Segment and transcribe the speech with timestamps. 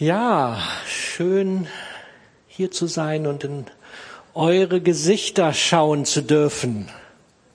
[0.00, 1.66] Ja, schön
[2.48, 3.66] hier zu sein und in
[4.32, 6.88] eure Gesichter schauen zu dürfen.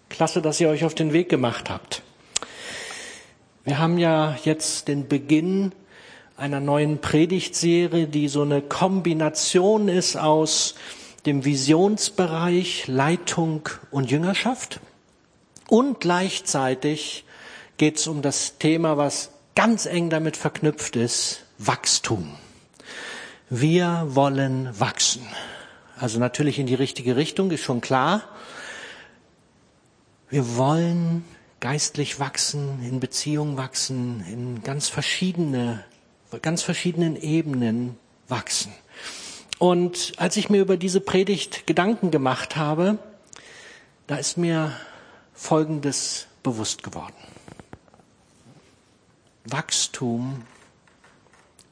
[0.10, 2.04] Klasse, dass ihr euch auf den Weg gemacht habt.
[3.64, 5.72] Wir haben ja jetzt den Beginn
[6.38, 10.76] einer neuen Predigtserie, die so eine Kombination ist aus
[11.26, 14.82] dem Visionsbereich Leitung und Jüngerschaft.
[15.68, 17.26] Und gleichzeitig
[17.78, 22.36] geht es um das Thema, was ganz eng damit verknüpft ist, Wachstum.
[23.50, 25.26] Wir wollen wachsen.
[25.98, 28.24] Also natürlich in die richtige Richtung, ist schon klar.
[30.30, 31.24] Wir wollen
[31.60, 35.84] geistlich wachsen, in Beziehung wachsen, in ganz verschiedene,
[36.42, 37.98] ganz verschiedenen Ebenen
[38.28, 38.74] wachsen.
[39.58, 42.98] Und als ich mir über diese Predigt Gedanken gemacht habe,
[44.08, 44.74] da ist mir
[45.34, 47.16] Folgendes bewusst geworden.
[49.46, 50.44] Wachstum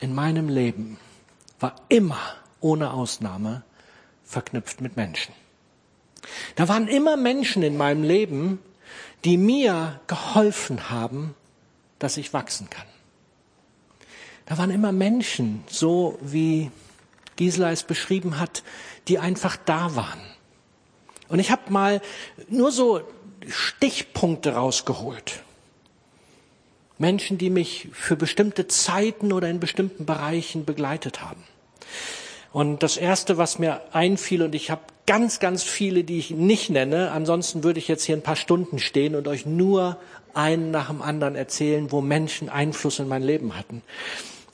[0.03, 0.98] in meinem Leben
[1.62, 2.20] war immer,
[2.59, 3.63] ohne Ausnahme,
[4.25, 5.33] verknüpft mit Menschen.
[6.55, 8.59] Da waren immer Menschen in meinem Leben,
[9.23, 11.36] die mir geholfen haben,
[12.00, 12.86] dass ich wachsen kann.
[14.45, 16.69] Da waren immer Menschen, so wie
[17.38, 18.61] Gisela es beschrieben hat,
[19.08, 20.19] die einfach da waren.
[21.30, 22.02] Und ich habe mal
[22.50, 23.02] nur so
[23.47, 25.44] Stichpunkte rausgeholt.
[26.97, 31.44] Menschen, die mich für bestimmte Zeiten oder in bestimmten Bereichen begleitet haben.
[32.52, 36.69] Und das Erste, was mir einfiel, und ich habe ganz, ganz viele, die ich nicht
[36.69, 39.97] nenne, ansonsten würde ich jetzt hier ein paar Stunden stehen und euch nur
[40.35, 43.81] einen nach dem anderen erzählen, wo Menschen Einfluss in mein Leben hatten.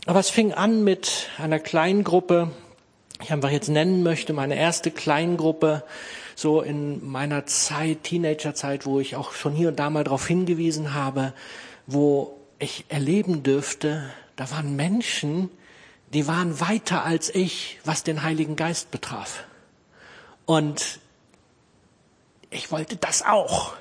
[0.06, 2.52] Aber es fing an mit einer kleinen Gruppe,
[3.22, 5.84] ich einfach jetzt nennen möchte, meine erste Kleingruppe,
[6.36, 10.94] so in meiner Zeit, Teenagerzeit, wo ich auch schon hier und da mal darauf hingewiesen
[10.94, 11.34] habe,
[11.92, 15.50] wo ich erleben dürfte, da waren Menschen,
[16.14, 19.44] die waren weiter als ich, was den Heiligen Geist betraf.
[20.46, 21.00] Und
[22.50, 23.74] ich wollte das auch.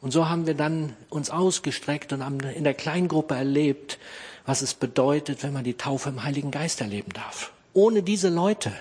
[0.00, 3.98] Und so haben wir dann uns ausgestreckt und haben in der Kleingruppe erlebt,
[4.44, 7.52] was es bedeutet, wenn man die Taufe im Heiligen Geist erleben darf.
[7.72, 8.72] Ohne diese Leute,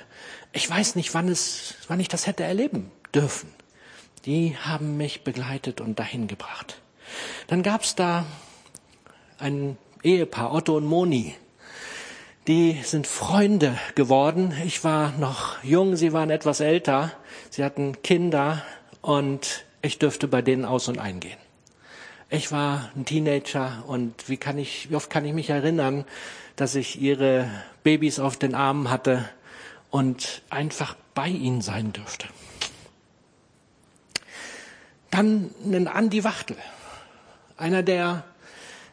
[0.51, 3.49] ich weiß nicht, wann es, wann ich das hätte erleben dürfen.
[4.25, 6.81] Die haben mich begleitet und dahin gebracht.
[7.47, 8.25] Dann gab's da
[9.37, 11.35] ein Ehepaar, Otto und Moni.
[12.47, 14.53] Die sind Freunde geworden.
[14.65, 17.11] Ich war noch jung, sie waren etwas älter.
[17.49, 18.63] Sie hatten Kinder
[19.01, 21.37] und ich dürfte bei denen aus und eingehen.
[22.29, 26.05] Ich war ein Teenager und wie kann ich, wie oft kann ich mich erinnern,
[26.55, 27.49] dass ich ihre
[27.83, 29.27] Babys auf den Armen hatte
[29.89, 32.27] und einfach bei ihnen sein dürfte.
[35.09, 36.55] Dann einen Andi Wachtel,
[37.61, 38.23] einer, der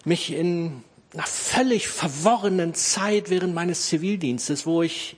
[0.05, 0.85] mich in
[1.15, 5.17] einer völlig verworrenen Zeit während meines Zivildienstes, wo ich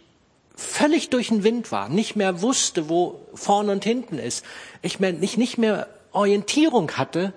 [0.55, 4.45] völlig durch den Wind war, nicht mehr wusste, wo vorne und hinten ist,
[4.83, 7.33] ich mehr, nicht, nicht mehr Orientierung hatte,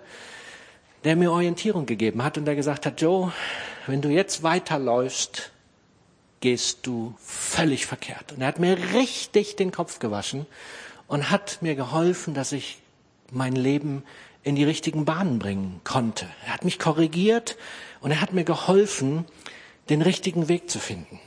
[1.04, 3.34] der mir Orientierung gegeben hat und der gesagt hat, Joe,
[3.88, 5.52] wenn du jetzt weiterläufst,
[6.40, 8.34] gehst du völlig verkehrt.
[8.34, 10.46] Und er hat mir richtig den Kopf gewaschen
[11.08, 12.80] und hat mir geholfen, dass ich
[13.32, 14.04] mein Leben
[14.44, 16.28] in die richtigen Bahnen bringen konnte.
[16.46, 17.58] Er hat mich korrigiert
[18.02, 19.26] und er hat mir geholfen,
[19.90, 21.20] den richtigen Weg zu finden.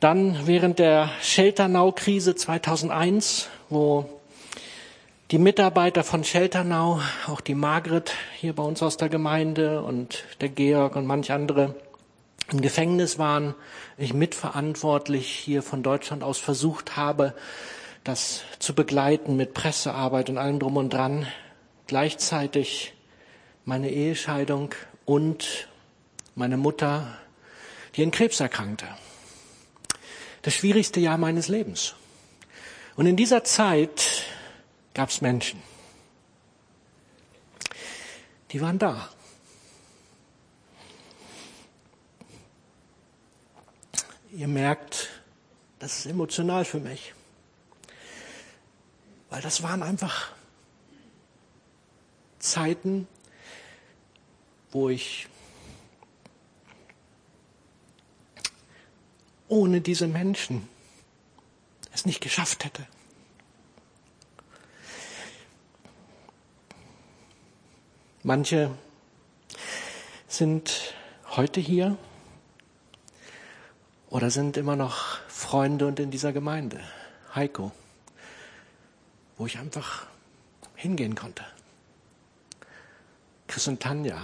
[0.00, 4.08] Dann während der Shelternau-Krise 2001, wo
[5.30, 10.48] die Mitarbeiter von Shelternau, auch die Margret hier bei uns aus der Gemeinde und der
[10.48, 11.74] Georg und manch andere
[12.50, 13.54] im Gefängnis waren,
[13.96, 17.34] ich mitverantwortlich hier von Deutschland aus versucht habe,
[18.04, 21.26] das zu begleiten mit Pressearbeit und allem drum und dran
[21.86, 22.94] gleichzeitig
[23.64, 25.68] meine Ehescheidung und
[26.34, 27.18] meine Mutter,
[27.96, 28.86] die an Krebs erkrankte.
[30.42, 31.94] Das schwierigste Jahr meines Lebens.
[32.96, 34.24] Und in dieser Zeit
[34.94, 35.62] gab es Menschen,
[38.50, 39.08] die waren da.
[44.32, 45.08] Ihr merkt,
[45.78, 47.14] das ist emotional für mich,
[49.30, 50.32] weil das waren einfach
[52.42, 53.06] Zeiten,
[54.72, 55.28] wo ich
[59.48, 60.68] ohne diese Menschen
[61.94, 62.86] es nicht geschafft hätte.
[68.24, 68.70] Manche
[70.26, 70.94] sind
[71.36, 71.96] heute hier
[74.10, 76.80] oder sind immer noch Freunde und in dieser Gemeinde.
[77.34, 77.72] Heiko,
[79.36, 80.06] wo ich einfach
[80.74, 81.44] hingehen konnte.
[83.52, 84.16] Chris und Tanja.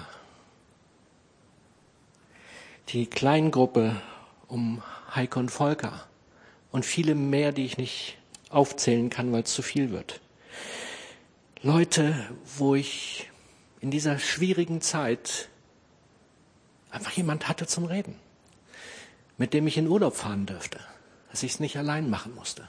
[2.88, 4.00] Die Kleingruppe
[4.46, 4.82] um
[5.14, 6.06] Heike und Volker
[6.72, 8.16] und viele mehr, die ich nicht
[8.48, 10.22] aufzählen kann, weil es zu viel wird.
[11.60, 12.26] Leute,
[12.56, 13.28] wo ich
[13.80, 15.50] in dieser schwierigen Zeit
[16.88, 18.14] einfach jemand hatte zum Reden,
[19.36, 20.80] mit dem ich in Urlaub fahren dürfte,
[21.30, 22.66] dass ich es nicht allein machen musste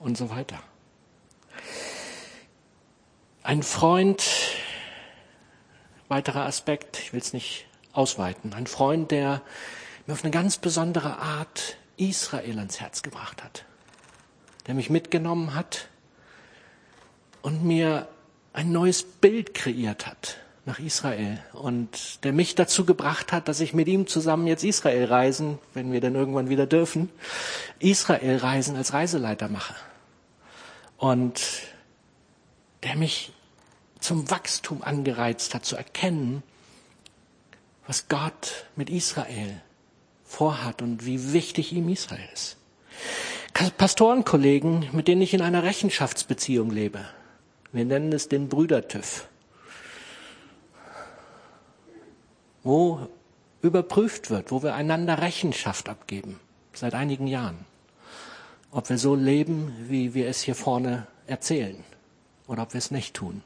[0.00, 0.58] und so weiter.
[3.44, 4.24] Ein Freund,
[6.08, 9.42] weiterer Aspekt, ich will es nicht ausweiten, ein Freund, der
[10.06, 13.64] mir auf eine ganz besondere Art Israel ans Herz gebracht hat,
[14.66, 15.88] der mich mitgenommen hat
[17.42, 18.08] und mir
[18.52, 23.72] ein neues Bild kreiert hat nach Israel und der mich dazu gebracht hat, dass ich
[23.72, 27.08] mit ihm zusammen jetzt Israel reisen, wenn wir dann irgendwann wieder dürfen,
[27.78, 29.74] Israel reisen als Reiseleiter mache.
[30.96, 31.40] Und
[32.82, 33.32] der mich
[34.06, 36.44] zum Wachstum angereizt hat, zu erkennen,
[37.88, 39.60] was Gott mit Israel
[40.24, 42.56] vorhat und wie wichtig ihm Israel ist.
[43.78, 47.04] Pastorenkollegen, mit denen ich in einer Rechenschaftsbeziehung lebe.
[47.72, 49.26] Wir nennen es den Brüdertüff.
[52.62, 53.08] Wo
[53.60, 56.38] überprüft wird, wo wir einander Rechenschaft abgeben,
[56.74, 57.64] seit einigen Jahren.
[58.70, 61.82] Ob wir so leben, wie wir es hier vorne erzählen,
[62.46, 63.42] oder ob wir es nicht tun.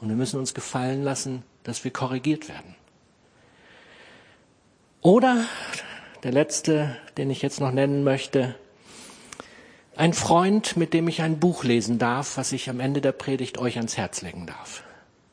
[0.00, 2.74] Und wir müssen uns gefallen lassen, dass wir korrigiert werden.
[5.00, 5.44] Oder
[6.22, 8.54] der letzte, den ich jetzt noch nennen möchte,
[9.96, 13.56] ein Freund, mit dem ich ein Buch lesen darf, was ich am Ende der Predigt
[13.56, 14.82] euch ans Herz legen darf.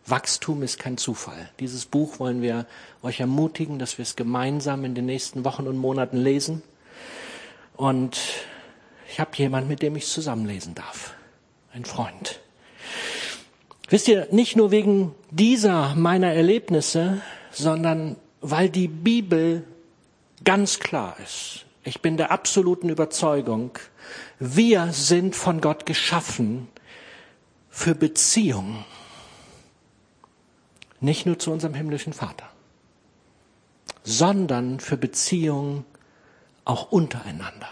[0.05, 1.49] Wachstum ist kein Zufall.
[1.59, 2.65] Dieses Buch wollen wir
[3.01, 6.61] euch ermutigen, dass wir es gemeinsam in den nächsten Wochen und Monaten lesen.
[7.75, 8.19] Und
[9.09, 11.13] ich habe jemand, mit dem ich zusammenlesen darf.
[11.73, 12.39] Ein Freund.
[13.89, 17.21] Wisst ihr, nicht nur wegen dieser meiner Erlebnisse,
[17.51, 19.63] sondern weil die Bibel
[20.43, 21.65] ganz klar ist.
[21.83, 23.71] Ich bin der absoluten Überzeugung,
[24.39, 26.67] wir sind von Gott geschaffen
[27.69, 28.85] für Beziehung.
[30.99, 32.49] Nicht nur zu unserem himmlischen Vater,
[34.03, 35.83] sondern für Beziehung
[36.63, 37.69] auch untereinander.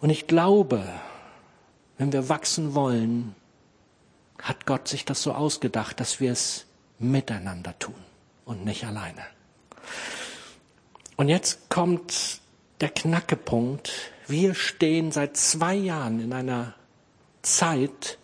[0.00, 0.82] Und ich glaube,
[1.96, 3.34] wenn wir wachsen wollen,
[4.42, 6.66] hat Gott sich das so ausgedacht, dass wir es
[6.98, 7.94] miteinander tun
[8.44, 9.22] und nicht alleine.
[11.16, 12.40] Und jetzt kommt
[12.80, 13.92] der Knackepunkt.
[14.26, 16.74] Wir stehen seit zwei Jahren in einer
[17.42, 18.18] Zeit,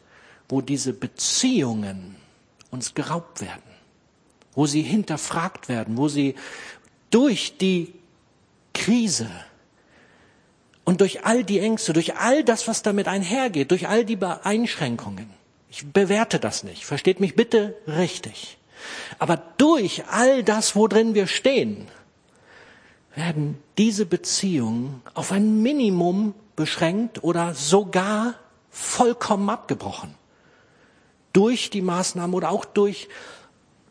[0.49, 2.17] wo diese Beziehungen
[2.71, 3.63] uns geraubt werden,
[4.55, 6.35] wo sie hinterfragt werden, wo sie
[7.11, 7.95] durch die
[8.75, 9.31] Krise
[10.85, 15.31] und durch all die Ängste, durch all das, was damit einhergeht, durch all die Einschränkungen,
[15.77, 16.87] ich bewerte das nicht.
[16.87, 18.57] Versteht mich bitte richtig.
[19.19, 21.89] Aber durch all das, wo drin wir stehen,
[23.15, 28.35] werden diese Beziehungen auf ein Minimum beschränkt oder sogar
[28.71, 30.15] vollkommen abgebrochen.
[31.35, 33.09] Durch die Maßnahmen oder auch durch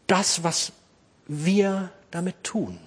[0.07, 0.71] das, was
[1.27, 2.79] wir damit tun.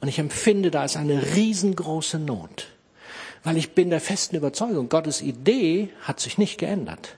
[0.00, 2.68] Und ich empfinde, da ist eine riesengroße Not.
[3.44, 7.16] Weil ich bin der festen Überzeugung, Gottes Idee hat sich nicht geändert.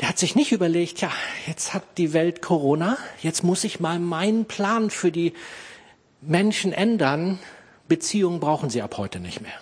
[0.00, 1.10] Der hat sich nicht überlegt, ja,
[1.46, 5.32] jetzt hat die Welt Corona, jetzt muss ich mal meinen Plan für die
[6.20, 7.38] Menschen ändern.
[7.88, 9.58] Beziehungen brauchen sie ab heute nicht mehr.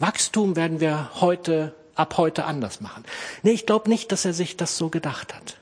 [0.00, 3.04] Wachstum werden wir heute, ab heute anders machen.
[3.42, 5.56] Nee, ich glaube nicht, dass er sich das so gedacht hat,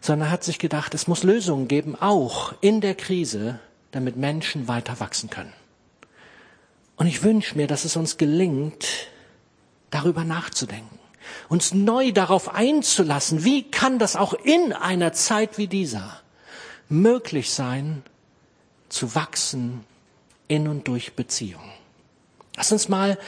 [0.00, 3.58] sondern er hat sich gedacht, es muss Lösungen geben, auch in der Krise,
[3.90, 5.52] damit Menschen weiter wachsen können.
[6.96, 9.08] Und ich wünsche mir, dass es uns gelingt,
[9.90, 10.98] darüber nachzudenken,
[11.48, 16.20] uns neu darauf einzulassen, wie kann das auch in einer Zeit wie dieser
[16.88, 18.02] möglich sein,
[18.88, 19.84] zu wachsen
[20.46, 21.72] in und durch Beziehungen.
[22.56, 23.18] Lass uns mal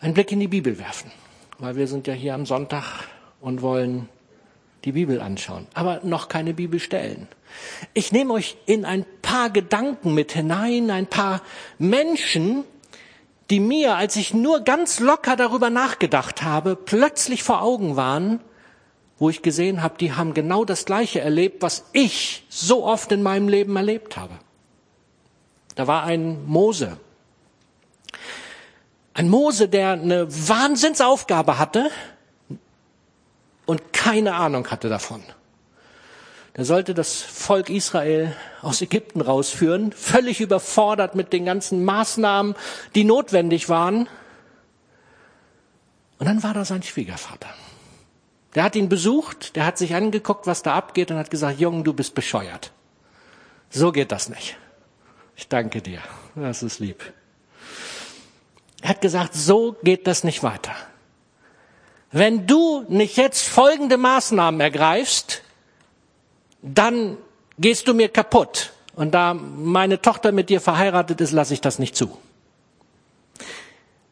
[0.00, 1.12] einen Blick in die Bibel werfen,
[1.58, 3.04] weil wir sind ja hier am Sonntag
[3.40, 4.08] und wollen
[4.84, 7.28] die Bibel anschauen, aber noch keine Bibel stellen.
[7.94, 11.42] Ich nehme euch in ein paar Gedanken mit hinein, ein paar
[11.78, 12.64] Menschen,
[13.50, 18.40] die mir, als ich nur ganz locker darüber nachgedacht habe, plötzlich vor Augen waren,
[19.18, 23.22] wo ich gesehen habe, die haben genau das Gleiche erlebt, was ich so oft in
[23.22, 24.34] meinem Leben erlebt habe.
[25.74, 26.98] Da war ein Mose.
[29.14, 31.90] Ein Mose, der eine Wahnsinnsaufgabe hatte
[33.64, 35.22] und keine Ahnung hatte davon.
[36.56, 42.54] Der sollte das Volk Israel aus Ägypten rausführen, völlig überfordert mit den ganzen Maßnahmen,
[42.94, 44.08] die notwendig waren.
[46.18, 47.50] Und dann war da sein Schwiegervater.
[48.54, 51.84] Der hat ihn besucht, der hat sich angeguckt, was da abgeht und hat gesagt, Jungen,
[51.84, 52.72] du bist bescheuert.
[53.68, 54.56] So geht das nicht.
[55.36, 56.00] Ich danke dir.
[56.34, 57.12] Das ist lieb.
[58.80, 60.72] Er hat gesagt, so geht das nicht weiter.
[62.12, 65.42] Wenn du nicht jetzt folgende Maßnahmen ergreifst,
[66.66, 67.16] dann
[67.58, 68.72] gehst du mir kaputt.
[68.94, 72.16] Und da meine Tochter mit dir verheiratet ist, lasse ich das nicht zu.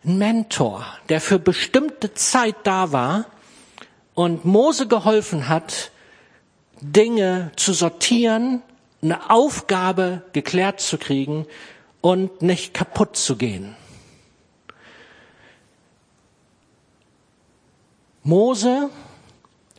[0.04, 3.26] Ein Mentor, der für bestimmte Zeit da war
[4.14, 5.90] und Mose geholfen hat,
[6.80, 8.62] Dinge zu sortieren,
[9.02, 11.46] eine Aufgabe geklärt zu kriegen
[12.00, 13.75] und nicht kaputt zu gehen.
[18.23, 18.90] Mose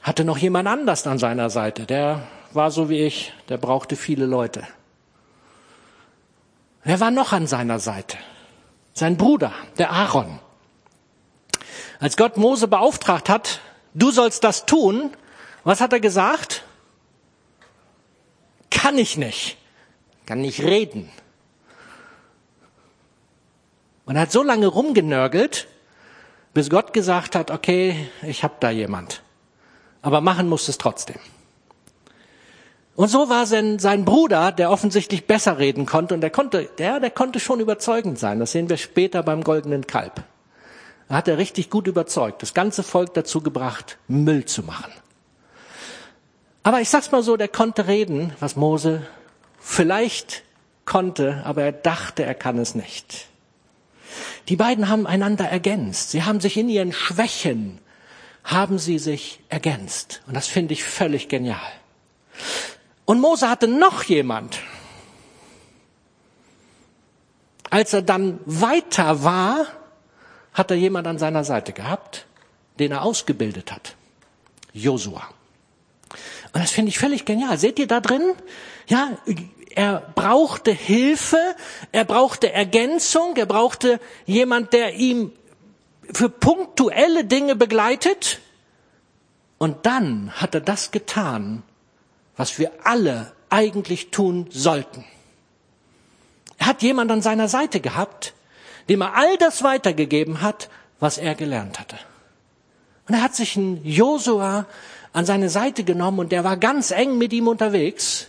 [0.01, 4.25] hatte noch jemand anders an seiner Seite, der war so wie ich, der brauchte viele
[4.25, 4.65] Leute.
[6.83, 8.17] Wer war noch an seiner Seite?
[8.93, 10.39] Sein Bruder, der Aaron.
[11.99, 13.59] Als Gott Mose beauftragt hat,
[13.93, 15.11] du sollst das tun,
[15.63, 16.63] was hat er gesagt?
[18.69, 19.57] Kann ich nicht.
[20.25, 21.09] Kann nicht reden.
[24.05, 25.67] Und er hat so lange rumgenörgelt,
[26.53, 29.23] bis Gott gesagt hat, okay, ich hab da jemand.
[30.01, 31.19] Aber machen muss es trotzdem.
[32.95, 36.99] Und so war sein, sein Bruder, der offensichtlich besser reden konnte, und der konnte, der,
[36.99, 38.39] der konnte schon überzeugend sein.
[38.39, 40.23] Das sehen wir später beim goldenen Kalb.
[41.09, 44.91] Da hat er richtig gut überzeugt, das ganze Volk dazu gebracht, Müll zu machen.
[46.63, 49.05] Aber ich sag's mal so, der konnte reden, was Mose
[49.59, 50.43] vielleicht
[50.85, 53.27] konnte, aber er dachte, er kann es nicht.
[54.47, 56.11] Die beiden haben einander ergänzt.
[56.11, 57.79] Sie haben sich in ihren Schwächen,
[58.43, 60.23] haben sie sich ergänzt.
[60.27, 61.59] Und das finde ich völlig genial.
[63.05, 64.59] Und Mose hatte noch jemand.
[67.69, 69.67] Als er dann weiter war,
[70.53, 72.25] hat er jemand an seiner Seite gehabt,
[72.79, 73.95] den er ausgebildet hat.
[74.73, 75.23] Josua.
[76.53, 77.57] Und das finde ich völlig genial.
[77.57, 78.33] Seht ihr da drin?
[78.87, 79.17] Ja,
[79.75, 81.55] er brauchte Hilfe,
[81.91, 85.33] er brauchte Ergänzung, er brauchte jemand, der ihm
[86.13, 88.39] für punktuelle Dinge begleitet.
[89.57, 91.63] Und dann hat er das getan,
[92.37, 95.05] was wir alle eigentlich tun sollten.
[96.57, 98.33] Er hat jemand an seiner Seite gehabt,
[98.89, 101.97] dem er all das weitergegeben hat, was er gelernt hatte.
[103.07, 104.65] Und er hat sich einen Josua
[105.13, 108.27] an seine Seite genommen und der war ganz eng mit ihm unterwegs.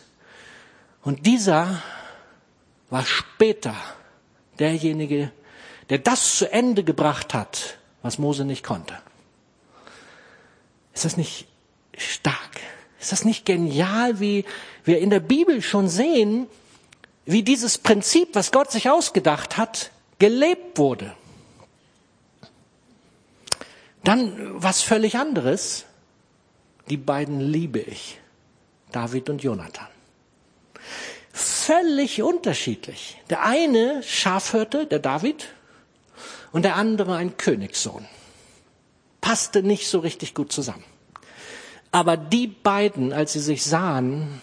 [1.03, 1.83] Und dieser
[2.91, 3.75] war später
[4.59, 5.33] derjenige,
[5.89, 8.95] der das zu Ende gebracht hat, was Mose nicht konnte.
[10.95, 11.47] Ist das nicht
[11.97, 12.61] stark?
[13.07, 14.45] Ist das nicht genial, wie
[14.83, 16.49] wir in der Bibel schon sehen,
[17.25, 21.15] wie dieses Prinzip, was Gott sich ausgedacht hat, gelebt wurde?
[24.03, 25.85] Dann was völlig anderes.
[26.91, 28.19] Die beiden liebe ich.
[28.91, 29.87] David und Jonathan.
[31.33, 33.23] Völlig unterschiedlich.
[33.31, 35.47] Der eine Schafhirte, der David,
[36.51, 38.05] und der andere ein Königssohn.
[39.21, 40.96] Passte nicht so richtig gut zusammen.
[41.97, 44.43] Aber die beiden, als sie sich sahen,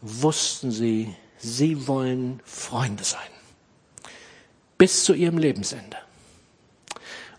[0.00, 3.20] wussten sie, sie wollen Freunde sein.
[4.78, 5.96] Bis zu ihrem Lebensende.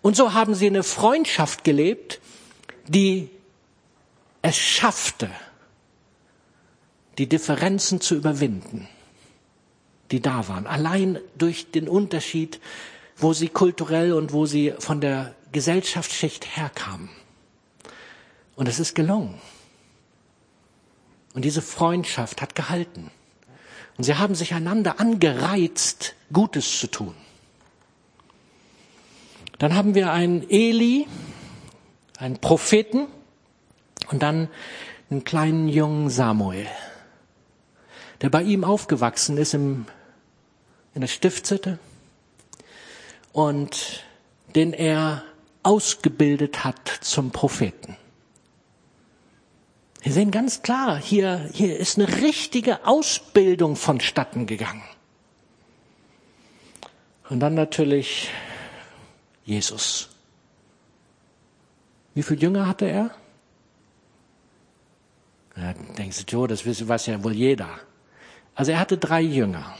[0.01, 2.21] Und so haben sie eine Freundschaft gelebt,
[2.87, 3.29] die
[4.41, 5.29] es schaffte,
[7.17, 8.87] die Differenzen zu überwinden,
[10.11, 10.67] die da waren.
[10.67, 12.61] Allein durch den Unterschied,
[13.17, 17.09] wo sie kulturell und wo sie von der Gesellschaftsschicht herkamen.
[18.55, 19.39] Und es ist gelungen.
[21.33, 23.11] Und diese Freundschaft hat gehalten.
[23.97, 27.15] Und sie haben sich einander angereizt, Gutes zu tun.
[29.57, 31.07] Dann haben wir einen Eli,
[32.17, 33.07] einen Propheten
[34.11, 34.49] und dann
[35.09, 36.67] einen kleinen jungen Samuel,
[38.21, 39.85] der bei ihm aufgewachsen ist im,
[40.93, 41.79] in der Stiftshütte
[43.31, 44.03] und
[44.55, 45.23] den er
[45.63, 47.97] ausgebildet hat zum Propheten.
[50.05, 54.83] Wir sehen ganz klar, hier, hier ist eine richtige Ausbildung vonstatten gegangen.
[57.27, 58.29] Und dann natürlich
[59.45, 60.09] Jesus.
[62.13, 63.15] Wie viele Jünger hatte er?
[65.57, 67.69] Ja, denkst du, das weiß ja wohl jeder.
[68.53, 69.75] Also er hatte drei Jünger.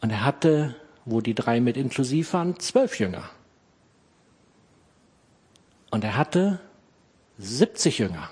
[0.00, 0.74] Und er hatte,
[1.04, 3.30] wo die drei mit inklusiv waren, zwölf Jünger.
[5.92, 6.58] Und er hatte
[7.38, 8.30] 70 Jünger.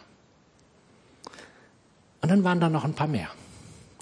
[2.20, 3.28] Und dann waren da noch ein paar mehr.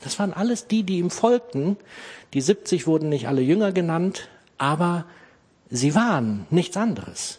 [0.02, 1.76] Das waren alles die, die ihm folgten.
[2.34, 4.28] Die 70 wurden nicht alle Jünger genannt,
[4.58, 5.06] aber
[5.70, 7.38] sie waren nichts anderes.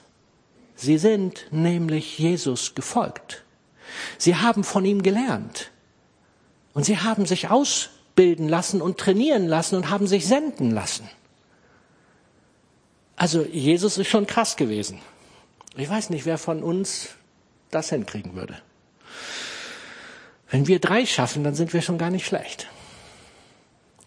[0.75, 3.43] Sie sind nämlich Jesus gefolgt.
[4.17, 5.71] Sie haben von ihm gelernt.
[6.73, 11.07] Und sie haben sich ausbilden lassen und trainieren lassen und haben sich senden lassen.
[13.15, 14.99] Also Jesus ist schon krass gewesen.
[15.77, 17.09] Ich weiß nicht, wer von uns
[17.73, 18.57] das hinkriegen würde.
[20.49, 22.67] Wenn wir drei schaffen, dann sind wir schon gar nicht schlecht.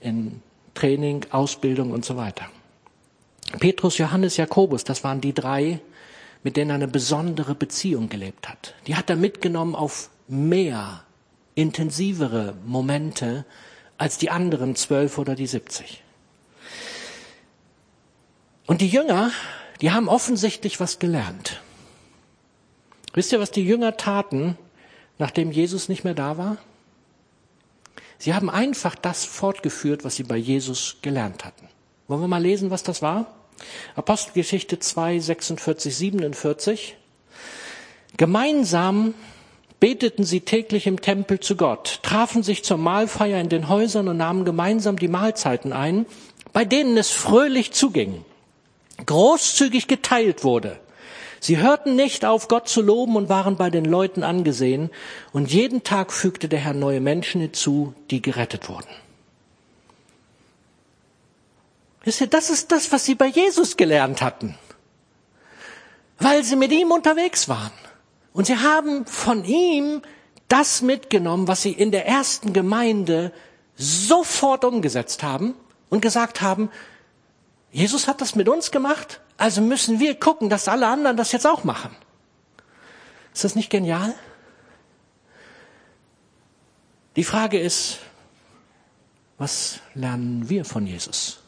[0.01, 0.43] In
[0.75, 2.47] Training, Ausbildung und so weiter.
[3.59, 5.81] Petrus, Johannes, Jakobus, das waren die drei,
[6.43, 8.75] mit denen er eine besondere Beziehung gelebt hat.
[8.87, 11.03] Die hat er mitgenommen auf mehr
[11.55, 13.45] intensivere Momente
[13.99, 16.03] als die anderen zwölf oder die siebzig.
[18.67, 19.31] Und die Jünger,
[19.81, 21.63] die haben offensichtlich was gelernt.
[23.17, 24.59] Wisst ihr, was die Jünger taten,
[25.19, 26.59] nachdem Jesus nicht mehr da war?
[28.19, 31.67] Sie haben einfach das fortgeführt, was sie bei Jesus gelernt hatten.
[32.09, 33.35] Wollen wir mal lesen, was das war?
[33.95, 36.97] Apostelgeschichte 2, 46, 47.
[38.19, 39.15] Gemeinsam
[39.81, 44.19] beteten sie täglich im Tempel zu Gott, trafen sich zur Mahlfeier in den Häusern und
[44.19, 46.05] nahmen gemeinsam die Mahlzeiten ein,
[46.53, 48.27] bei denen es fröhlich zuging,
[49.07, 50.79] großzügig geteilt wurde.
[51.41, 54.91] Sie hörten nicht auf, Gott zu loben und waren bei den Leuten angesehen,
[55.33, 58.89] und jeden Tag fügte der Herr neue Menschen hinzu, die gerettet wurden.
[62.05, 64.57] Das ist das, was sie bei Jesus gelernt hatten,
[66.21, 67.73] weil sie mit ihm unterwegs waren.
[68.33, 70.03] Und sie haben von ihm
[70.47, 73.33] das mitgenommen, was sie in der ersten Gemeinde
[73.77, 75.55] sofort umgesetzt haben
[75.89, 76.71] und gesagt haben,
[77.73, 81.47] Jesus hat das mit uns gemacht, also müssen wir gucken, dass alle anderen das jetzt
[81.47, 81.95] auch machen.
[83.35, 84.15] Ist das nicht genial?
[87.17, 87.99] Die Frage ist,
[89.39, 91.41] was lernen wir von Jesus?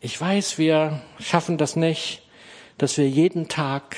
[0.00, 2.22] Ich weiß, wir schaffen das nicht,
[2.78, 3.96] dass wir jeden Tag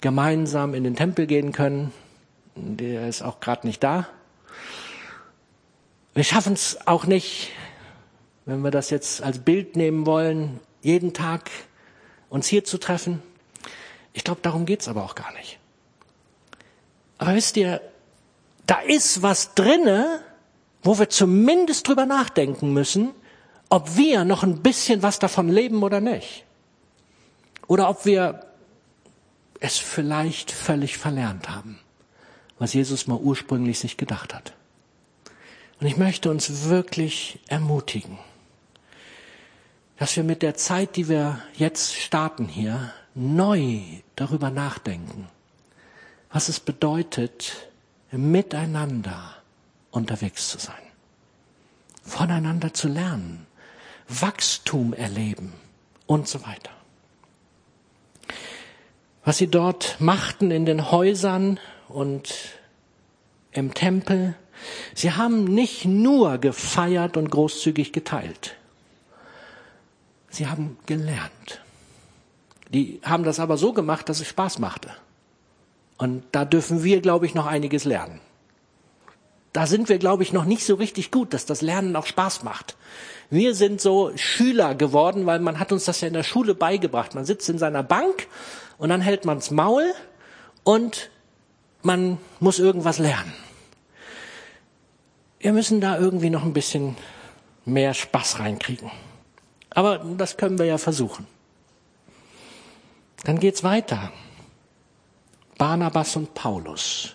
[0.00, 1.92] gemeinsam in den Tempel gehen können.
[2.54, 4.08] Der ist auch gerade nicht da.
[6.14, 7.50] Wir schaffen es auch nicht,
[8.48, 11.50] wenn wir das jetzt als Bild nehmen wollen, jeden Tag
[12.30, 13.22] uns hier zu treffen.
[14.14, 15.58] Ich glaube, darum geht's aber auch gar nicht.
[17.18, 17.82] Aber wisst ihr,
[18.64, 20.22] da ist was drinne,
[20.82, 23.10] wo wir zumindest drüber nachdenken müssen,
[23.68, 26.44] ob wir noch ein bisschen was davon leben oder nicht.
[27.66, 28.46] Oder ob wir
[29.60, 31.80] es vielleicht völlig verlernt haben,
[32.58, 34.54] was Jesus mal ursprünglich sich gedacht hat.
[35.80, 38.18] Und ich möchte uns wirklich ermutigen,
[39.98, 43.80] dass wir mit der Zeit, die wir jetzt starten hier, neu
[44.16, 45.28] darüber nachdenken,
[46.30, 47.68] was es bedeutet,
[48.10, 49.34] miteinander
[49.90, 50.74] unterwegs zu sein,
[52.02, 53.46] voneinander zu lernen,
[54.08, 55.52] Wachstum erleben
[56.06, 56.70] und so weiter
[59.28, 62.32] was sie dort machten in den Häusern und
[63.52, 64.34] im Tempel.
[64.94, 68.56] Sie haben nicht nur gefeiert und großzügig geteilt.
[70.30, 71.62] Sie haben gelernt.
[72.72, 74.90] Die haben das aber so gemacht, dass es Spaß machte.
[75.96, 78.20] Und da dürfen wir, glaube ich, noch einiges lernen.
[79.52, 82.44] Da sind wir, glaube ich, noch nicht so richtig gut, dass das Lernen auch Spaß
[82.44, 82.76] macht.
[83.30, 87.14] Wir sind so Schüler geworden, weil man hat uns das ja in der Schule beigebracht.
[87.14, 88.28] Man sitzt in seiner Bank
[88.76, 89.92] und dann hält man's Maul
[90.64, 91.10] und
[91.82, 93.32] man muss irgendwas lernen.
[95.40, 96.96] Wir müssen da irgendwie noch ein bisschen
[97.64, 98.90] mehr Spaß reinkriegen.
[99.78, 101.24] Aber das können wir ja versuchen.
[103.22, 104.10] Dann geht's weiter.
[105.56, 107.14] Barnabas und Paulus.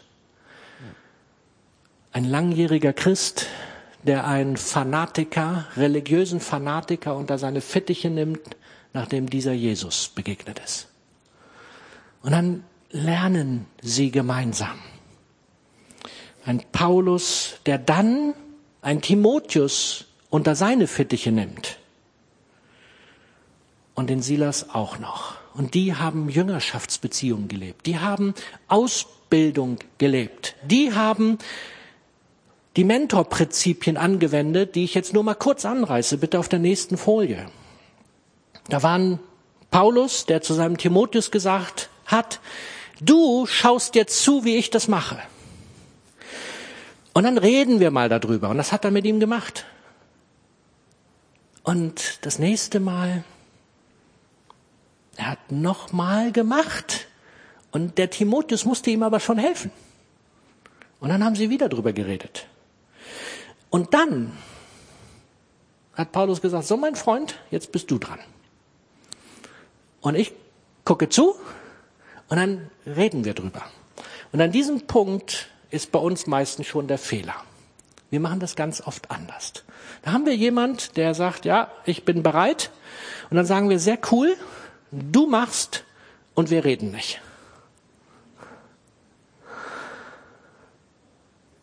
[2.13, 3.47] Ein langjähriger Christ,
[4.04, 8.56] der einen Fanatiker, religiösen Fanatiker unter seine Fittiche nimmt,
[8.93, 10.88] nachdem dieser Jesus begegnet ist.
[12.21, 14.80] Und dann lernen sie gemeinsam.
[16.45, 18.34] Ein Paulus, der dann
[18.82, 21.83] ein Timotheus unter seine Fittiche nimmt.
[23.95, 25.36] Und den Silas auch noch.
[25.53, 27.86] Und die haben Jüngerschaftsbeziehungen gelebt.
[27.86, 28.34] Die haben
[28.67, 30.56] Ausbildung gelebt.
[30.63, 31.38] Die haben
[32.75, 37.45] die Mentorprinzipien angewendet, die ich jetzt nur mal kurz anreiße, bitte auf der nächsten Folie.
[38.67, 39.19] Da waren
[39.69, 42.39] Paulus, der zu seinem Timotheus gesagt hat,
[42.99, 45.19] du schaust jetzt zu, wie ich das mache.
[47.13, 48.49] Und dann reden wir mal darüber.
[48.49, 49.65] Und das hat er mit ihm gemacht.
[51.62, 53.23] Und das nächste Mal,
[55.15, 57.08] er hat nochmal gemacht.
[57.71, 59.71] Und der Timotheus musste ihm aber schon helfen.
[60.99, 62.47] Und dann haben sie wieder drüber geredet.
[63.69, 64.38] Und dann
[65.95, 68.19] hat Paulus gesagt, so mein Freund, jetzt bist du dran.
[70.02, 70.34] Und ich
[70.86, 71.36] gucke zu
[72.30, 73.63] und dann reden wir drüber.
[74.32, 77.36] Und an diesem Punkt ist bei uns meistens schon der Fehler.
[78.10, 79.54] Wir machen das ganz oft anders.
[80.04, 82.69] Da haben wir jemand, der sagt, ja, ich bin bereit.
[83.30, 84.36] Und dann sagen wir, sehr cool,
[84.93, 85.84] du machst
[86.34, 87.21] und wir reden nicht.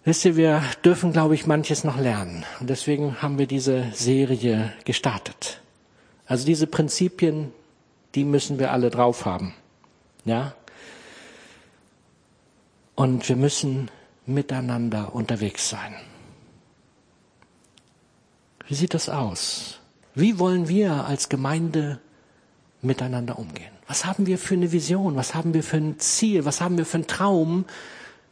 [0.05, 2.45] Wisst ihr, wir dürfen, glaube ich, manches noch lernen.
[2.59, 5.61] Und deswegen haben wir diese Serie gestartet.
[6.27, 7.53] Also diese Prinzipien,
[8.15, 9.55] die müssen wir alle drauf haben.
[10.25, 10.55] Ja?
[12.95, 13.91] Und wir müssen
[14.27, 15.95] miteinander unterwegs sein.
[18.67, 19.81] Wie sieht das aus?
[20.15, 22.01] Wie wollen wir als Gemeinde
[22.83, 23.73] miteinander umgehen?
[23.87, 25.17] Was haben wir für eine Vision?
[25.17, 26.45] Was haben wir für ein Ziel?
[26.45, 27.65] Was haben wir für einen Traum?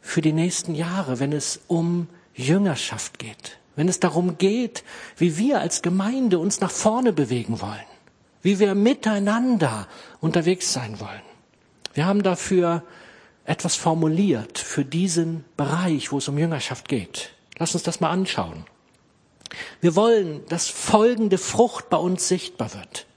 [0.01, 4.83] für die nächsten Jahre, wenn es um Jüngerschaft geht, wenn es darum geht,
[5.17, 7.85] wie wir als Gemeinde uns nach vorne bewegen wollen,
[8.41, 9.87] wie wir miteinander
[10.21, 11.21] unterwegs sein wollen.
[11.93, 12.83] Wir haben dafür
[13.45, 17.31] etwas formuliert für diesen Bereich, wo es um Jüngerschaft geht.
[17.57, 18.65] Lass uns das mal anschauen.
[19.81, 23.07] Wir wollen, dass folgende Frucht bei uns sichtbar wird.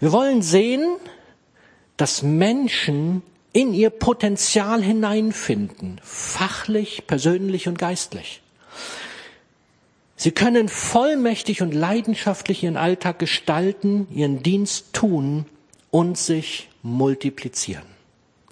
[0.00, 0.96] Wir wollen sehen,
[1.96, 8.42] dass Menschen in ihr Potenzial hineinfinden, fachlich, persönlich und geistlich.
[10.16, 15.46] Sie können vollmächtig und leidenschaftlich ihren Alltag gestalten, ihren Dienst tun
[15.90, 17.84] und sich multiplizieren.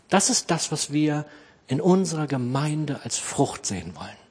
[0.08, 1.26] Das ist das, was wir
[1.66, 4.24] in unserer Gemeinde als Frucht sehen wollen.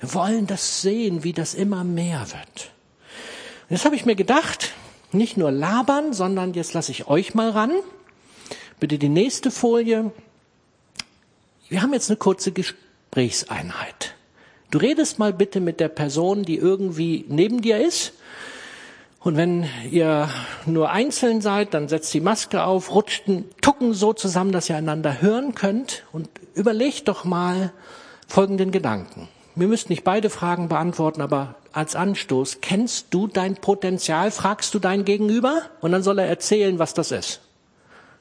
[0.00, 2.72] Wir wollen das sehen, wie das immer mehr wird.
[3.68, 4.72] Und jetzt habe ich mir gedacht,
[5.14, 7.72] nicht nur labern, sondern jetzt lasse ich euch mal ran.
[8.80, 10.10] Bitte die nächste Folie.
[11.68, 14.14] Wir haben jetzt eine kurze Gesprächseinheit.
[14.70, 18.14] Du redest mal bitte mit der Person, die irgendwie neben dir ist.
[19.20, 20.28] Und wenn ihr
[20.66, 23.24] nur einzeln seid, dann setzt die Maske auf, rutscht
[23.60, 27.72] Tucken so zusammen, dass ihr einander hören könnt und überlegt doch mal
[28.26, 29.28] folgenden Gedanken.
[29.54, 34.30] Wir müssten nicht beide Fragen beantworten, aber als Anstoß, kennst du dein Potenzial?
[34.30, 35.62] Fragst du dein Gegenüber?
[35.80, 37.40] Und dann soll er erzählen, was das ist.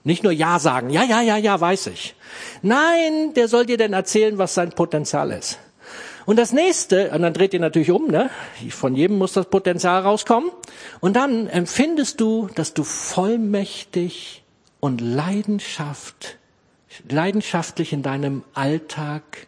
[0.03, 2.15] Nicht nur Ja sagen, ja, ja, ja, ja, weiß ich.
[2.61, 5.59] Nein, der soll dir denn erzählen, was sein Potenzial ist.
[6.25, 8.29] Und das nächste, und dann dreht ihr natürlich um, ne?
[8.69, 10.51] Von jedem muss das Potenzial rauskommen.
[10.99, 14.43] Und dann empfindest du, dass du vollmächtig
[14.79, 16.37] und Leidenschaft,
[17.09, 19.47] leidenschaftlich in deinem Alltag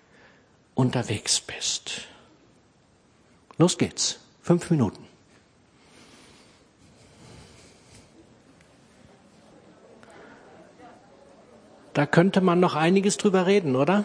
[0.75, 2.01] unterwegs bist.
[3.57, 4.19] Los geht's.
[4.41, 5.07] Fünf Minuten.
[11.93, 14.03] Da könnte man noch einiges drüber reden, oder?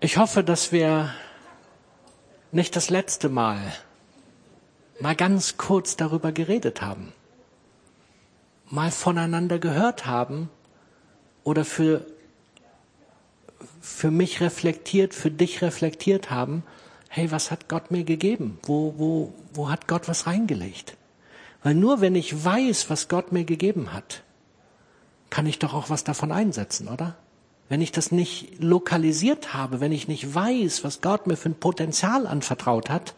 [0.00, 1.12] Ich hoffe, dass wir
[2.52, 3.60] nicht das letzte Mal
[4.98, 7.12] mal ganz kurz darüber geredet haben,
[8.70, 10.48] mal voneinander gehört haben
[11.44, 12.06] oder für,
[13.80, 16.62] für mich reflektiert, für dich reflektiert haben,
[17.08, 18.58] hey, was hat Gott mir gegeben?
[18.62, 20.96] Wo, wo, wo hat Gott was reingelegt?
[21.62, 24.22] Weil nur wenn ich weiß, was Gott mir gegeben hat,
[25.28, 27.16] kann ich doch auch was davon einsetzen, oder?
[27.68, 31.54] Wenn ich das nicht lokalisiert habe, wenn ich nicht weiß, was Gott mir für ein
[31.54, 33.14] Potenzial anvertraut hat,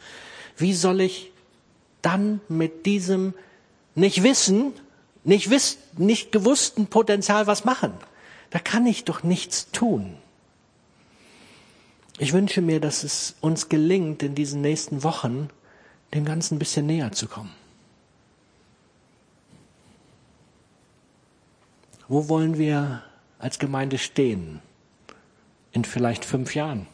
[0.57, 1.33] wie soll ich
[2.03, 3.35] dann mit diesem
[3.95, 4.73] nicht wissen,
[5.25, 7.93] nicht wiss, nicht gewussten Potenzial was machen?
[8.51, 10.17] Da kann ich doch nichts tun.
[12.19, 15.49] Ich wünsche mir, dass es uns gelingt, in diesen nächsten Wochen
[16.15, 17.53] dem Ganzen ein bisschen näher zu kommen.
[22.09, 23.03] Wo wollen wir
[23.39, 24.61] als Gemeinde stehen?
[25.73, 26.87] In vielleicht fünf Jahren.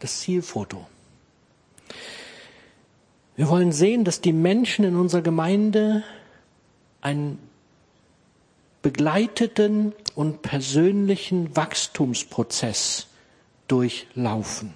[0.00, 0.86] Das Zielfoto.
[3.34, 6.04] Wir wollen sehen, dass die Menschen in unserer Gemeinde
[7.00, 7.38] einen
[8.82, 13.06] begleiteten und persönlichen Wachstumsprozess
[13.72, 14.74] durchlaufen.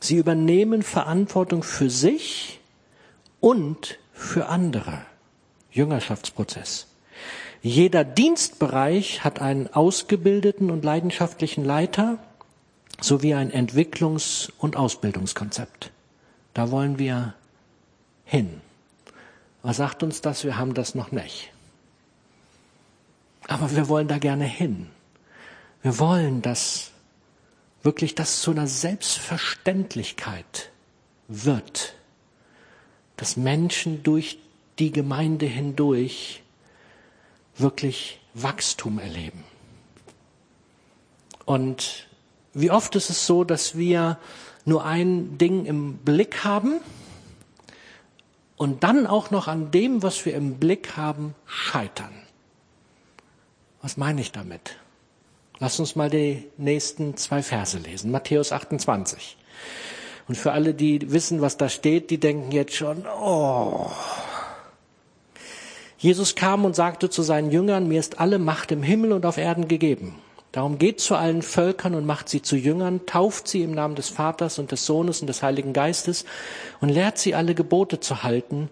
[0.00, 2.60] Sie übernehmen Verantwortung für sich
[3.40, 5.02] und für andere.
[5.70, 6.86] Jüngerschaftsprozess.
[7.60, 12.18] Jeder Dienstbereich hat einen ausgebildeten und leidenschaftlichen Leiter
[13.02, 15.90] sowie ein Entwicklungs- und Ausbildungskonzept.
[16.54, 17.34] Da wollen wir
[18.24, 18.62] hin.
[19.62, 20.42] Was sagt uns das?
[20.42, 21.52] Wir haben das noch nicht.
[23.46, 24.88] Aber wir wollen da gerne hin.
[25.82, 26.92] Wir wollen, dass
[27.82, 30.70] wirklich das zu einer Selbstverständlichkeit
[31.28, 31.94] wird,
[33.16, 34.38] dass Menschen durch
[34.78, 36.42] die Gemeinde hindurch
[37.56, 39.44] wirklich Wachstum erleben.
[41.44, 42.08] Und
[42.54, 44.18] wie oft ist es so, dass wir
[44.64, 46.80] nur ein Ding im Blick haben
[48.56, 52.12] und dann auch noch an dem, was wir im Blick haben, scheitern.
[53.80, 54.76] Was meine ich damit?
[55.60, 58.10] Lass uns mal die nächsten zwei Verse lesen.
[58.10, 59.36] Matthäus 28.
[60.28, 63.90] Und für alle, die wissen, was da steht, die denken jetzt schon, oh.
[65.96, 69.36] Jesus kam und sagte zu seinen Jüngern, mir ist alle Macht im Himmel und auf
[69.36, 70.14] Erden gegeben.
[70.52, 74.08] Darum geht zu allen Völkern und macht sie zu Jüngern, tauft sie im Namen des
[74.08, 76.24] Vaters und des Sohnes und des Heiligen Geistes
[76.80, 78.70] und lehrt sie alle Gebote zu halten,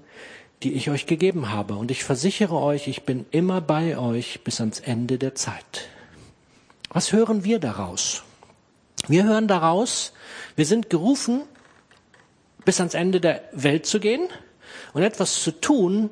[0.63, 1.75] die ich euch gegeben habe.
[1.75, 5.89] Und ich versichere euch, ich bin immer bei euch bis ans Ende der Zeit.
[6.97, 8.23] Was hören wir daraus?
[9.07, 10.15] Wir hören daraus,
[10.55, 11.43] wir sind gerufen,
[12.65, 14.31] bis ans Ende der Welt zu gehen
[14.95, 16.09] und etwas zu tun,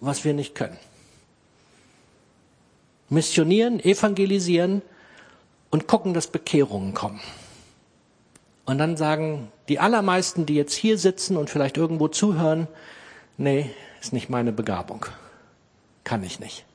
[0.00, 0.76] was wir nicht können.
[3.08, 4.82] Missionieren, evangelisieren
[5.70, 7.20] und gucken, dass Bekehrungen kommen.
[8.66, 12.68] Und dann sagen die allermeisten, die jetzt hier sitzen und vielleicht irgendwo zuhören,
[13.38, 13.70] nee,
[14.02, 15.06] ist nicht meine Begabung.
[16.04, 16.66] Kann ich nicht.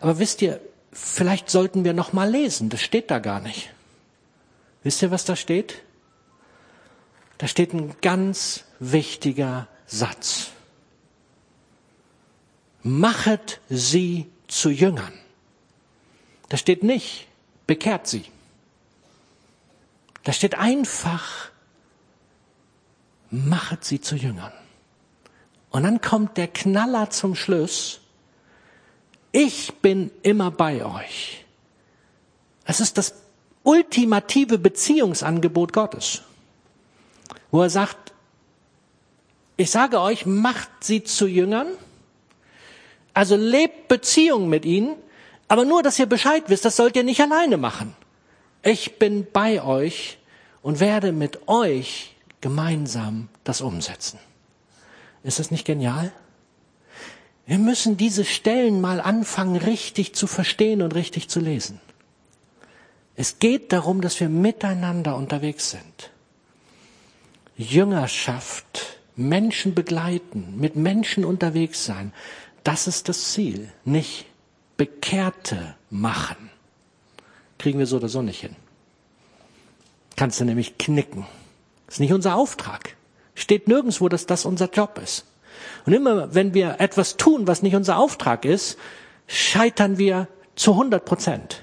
[0.00, 0.58] Aber wisst ihr,
[0.94, 2.70] vielleicht sollten wir noch mal lesen.
[2.70, 3.70] Das steht da gar nicht.
[4.82, 5.82] Wisst ihr, was da steht?
[7.38, 10.50] Da steht ein ganz wichtiger Satz.
[12.82, 15.12] Machet sie zu Jüngern.
[16.48, 17.26] Da steht nicht,
[17.66, 18.24] bekehrt sie.
[20.22, 21.50] Da steht einfach,
[23.30, 24.52] machet sie zu Jüngern.
[25.70, 28.00] Und dann kommt der Knaller zum Schluss,
[29.34, 31.44] ich bin immer bei euch.
[32.64, 33.14] Es ist das
[33.64, 36.22] ultimative Beziehungsangebot Gottes,
[37.50, 38.12] wo er sagt,
[39.56, 41.66] ich sage euch, macht sie zu Jüngern,
[43.12, 44.94] also lebt Beziehung mit ihnen,
[45.48, 47.96] aber nur, dass ihr Bescheid wisst, das sollt ihr nicht alleine machen.
[48.62, 50.18] Ich bin bei euch
[50.62, 54.20] und werde mit euch gemeinsam das umsetzen.
[55.24, 56.12] Ist das nicht genial?
[57.46, 61.80] Wir müssen diese Stellen mal anfangen, richtig zu verstehen und richtig zu lesen.
[63.16, 66.10] Es geht darum, dass wir miteinander unterwegs sind.
[67.56, 72.12] Jüngerschaft, Menschen begleiten, mit Menschen unterwegs sein,
[72.64, 74.24] das ist das Ziel, nicht
[74.76, 76.50] Bekehrte machen.
[77.58, 78.56] Kriegen wir so oder so nicht hin.
[80.16, 81.26] Kannst du nämlich knicken.
[81.86, 82.96] Ist nicht unser Auftrag.
[83.34, 85.24] Steht nirgendwo, dass das unser Job ist.
[85.86, 88.78] Und immer, wenn wir etwas tun, was nicht unser Auftrag ist,
[89.26, 91.62] scheitern wir zu 100 Prozent.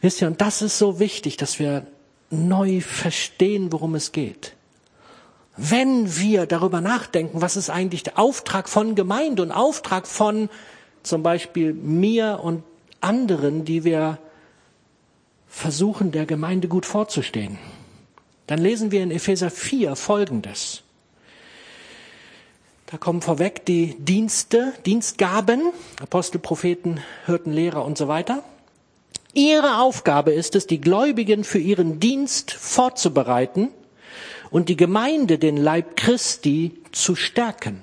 [0.00, 1.86] Wisst ihr, und das ist so wichtig, dass wir
[2.30, 4.54] neu verstehen, worum es geht.
[5.56, 10.48] Wenn wir darüber nachdenken, was ist eigentlich der Auftrag von Gemeinde und Auftrag von
[11.02, 12.64] zum Beispiel mir und
[13.00, 14.18] anderen, die wir
[15.46, 17.58] versuchen, der Gemeinde gut vorzustehen,
[18.46, 20.83] dann lesen wir in Epheser 4 Folgendes.
[22.94, 28.44] Da kommen vorweg die Dienste, Dienstgaben, Apostel, Propheten, Hirten, Lehrer und so weiter.
[29.32, 33.70] Ihre Aufgabe ist es, die Gläubigen für ihren Dienst vorzubereiten
[34.52, 37.82] und die Gemeinde, den Leib Christi, zu stärken.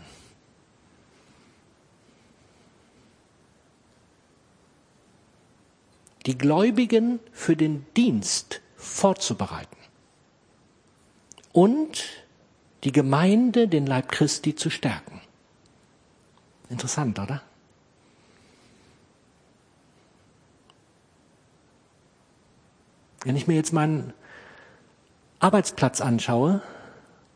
[6.26, 9.76] Die Gläubigen für den Dienst vorzubereiten
[11.52, 12.06] und
[12.84, 15.22] die Gemeinde, den Leib Christi zu stärken.
[16.70, 17.42] Interessant, oder?
[23.24, 24.14] Wenn ich mir jetzt meinen
[25.40, 26.62] Arbeitsplatz anschaue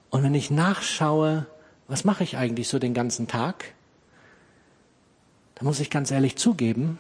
[0.10, 1.46] und wenn ich nachschaue,
[1.88, 3.74] was mache ich eigentlich so den ganzen Tag,
[5.56, 6.98] dann muss ich ganz ehrlich zugeben,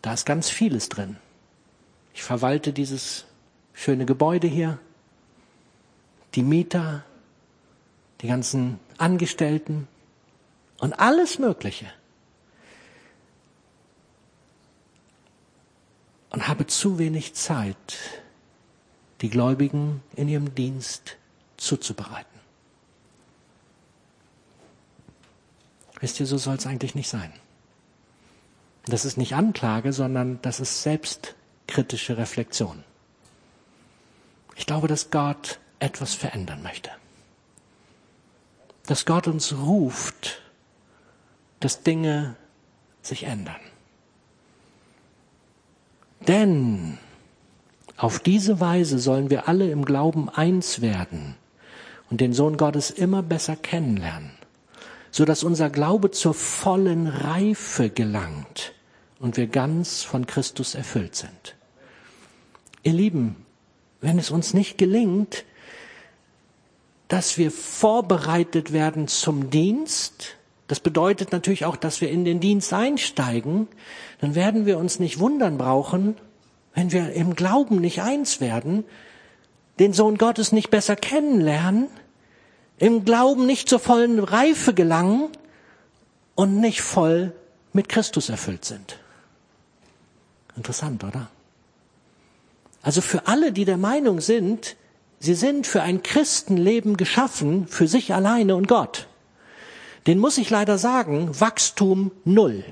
[0.00, 1.16] da ist ganz vieles drin.
[2.14, 3.26] Ich verwalte dieses
[3.74, 4.78] schöne Gebäude hier,
[6.34, 7.04] die Mieter,
[8.20, 9.88] die ganzen Angestellten
[10.78, 11.86] und alles Mögliche.
[16.30, 17.96] Und habe zu wenig Zeit,
[19.20, 21.16] die Gläubigen in ihrem Dienst
[21.56, 22.26] zuzubereiten.
[25.98, 27.32] Wisst ihr, so soll es eigentlich nicht sein.
[28.86, 32.84] Das ist nicht Anklage, sondern das ist selbstkritische Reflexion.
[34.56, 36.90] Ich glaube, dass Gott etwas verändern möchte
[38.90, 40.42] dass Gott uns ruft,
[41.60, 42.34] dass Dinge
[43.02, 43.60] sich ändern.
[46.26, 46.98] Denn
[47.96, 51.36] auf diese Weise sollen wir alle im Glauben eins werden
[52.10, 54.32] und den Sohn Gottes immer besser kennenlernen,
[55.12, 58.72] so dass unser Glaube zur vollen Reife gelangt
[59.20, 61.54] und wir ganz von Christus erfüllt sind.
[62.82, 63.36] Ihr Lieben,
[64.00, 65.44] wenn es uns nicht gelingt,
[67.10, 70.36] dass wir vorbereitet werden zum Dienst,
[70.70, 73.66] Das bedeutet natürlich auch, dass wir in den Dienst einsteigen.
[74.20, 76.16] Dann werden wir uns nicht wundern brauchen,
[76.74, 78.84] wenn wir im Glauben nicht eins werden,
[79.80, 81.88] den Sohn Gottes nicht besser kennenlernen,
[82.78, 85.30] im Glauben nicht zur vollen Reife gelangen
[86.36, 87.32] und nicht voll
[87.72, 89.00] mit Christus erfüllt sind.
[90.56, 91.30] Interessant, oder?
[92.80, 94.76] Also für alle, die der Meinung sind,
[95.20, 99.06] sie sind für ein Christenleben geschaffen, für sich alleine und Gott,
[100.06, 102.64] den muss ich leider sagen, Wachstum null.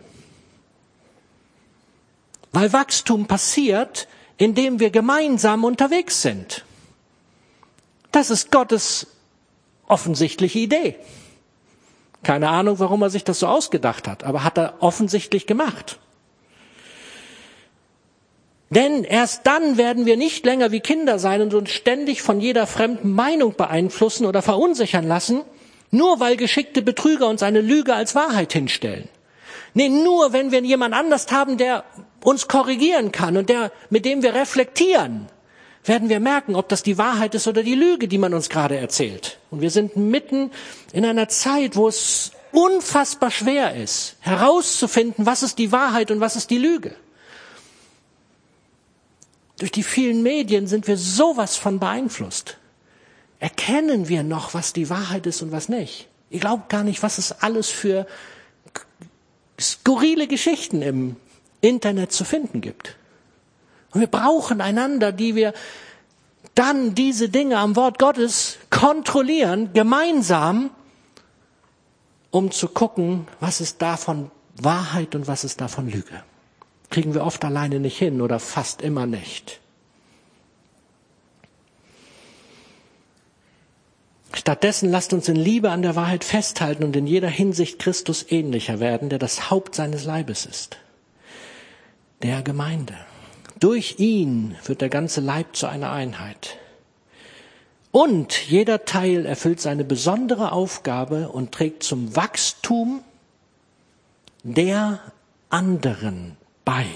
[2.52, 4.08] Weil Wachstum passiert,
[4.38, 6.64] indem wir gemeinsam unterwegs sind.
[8.10, 9.06] Das ist Gottes
[9.86, 10.96] offensichtliche Idee.
[12.22, 15.98] Keine Ahnung, warum er sich das so ausgedacht hat, aber hat er offensichtlich gemacht.
[18.70, 22.66] Denn erst dann werden wir nicht länger wie Kinder sein und uns ständig von jeder
[22.66, 25.42] fremden Meinung beeinflussen oder verunsichern lassen,
[25.90, 29.08] nur weil geschickte Betrüger uns eine Lüge als Wahrheit hinstellen.
[29.72, 31.84] Nee, nur wenn wir jemand anders haben, der
[32.22, 35.28] uns korrigieren kann und der, mit dem wir reflektieren,
[35.84, 38.76] werden wir merken, ob das die Wahrheit ist oder die Lüge, die man uns gerade
[38.76, 39.38] erzählt.
[39.50, 40.50] Und wir sind mitten
[40.92, 46.36] in einer Zeit, wo es unfassbar schwer ist, herauszufinden, was ist die Wahrheit und was
[46.36, 46.94] ist die Lüge.
[49.58, 52.58] Durch die vielen Medien sind wir sowas von beeinflusst.
[53.40, 56.08] Erkennen wir noch, was die Wahrheit ist und was nicht?
[56.30, 58.06] Ihr glaubt gar nicht, was es alles für
[59.60, 61.16] skurrile Geschichten im
[61.60, 62.96] Internet zu finden gibt.
[63.92, 65.52] Und wir brauchen einander, die wir
[66.54, 70.70] dann diese Dinge am Wort Gottes kontrollieren, gemeinsam,
[72.30, 76.22] um zu gucken, was ist davon Wahrheit und was ist davon Lüge.
[76.90, 79.60] Kriegen wir oft alleine nicht hin oder fast immer nicht.
[84.32, 88.80] Stattdessen lasst uns in Liebe an der Wahrheit festhalten und in jeder Hinsicht Christus ähnlicher
[88.80, 90.78] werden, der das Haupt seines Leibes ist,
[92.22, 92.94] der Gemeinde.
[93.60, 96.56] Durch ihn wird der ganze Leib zu einer Einheit.
[97.90, 103.02] Und jeder Teil erfüllt seine besondere Aufgabe und trägt zum Wachstum
[104.44, 105.00] der
[105.50, 106.36] anderen
[106.68, 106.86] bei,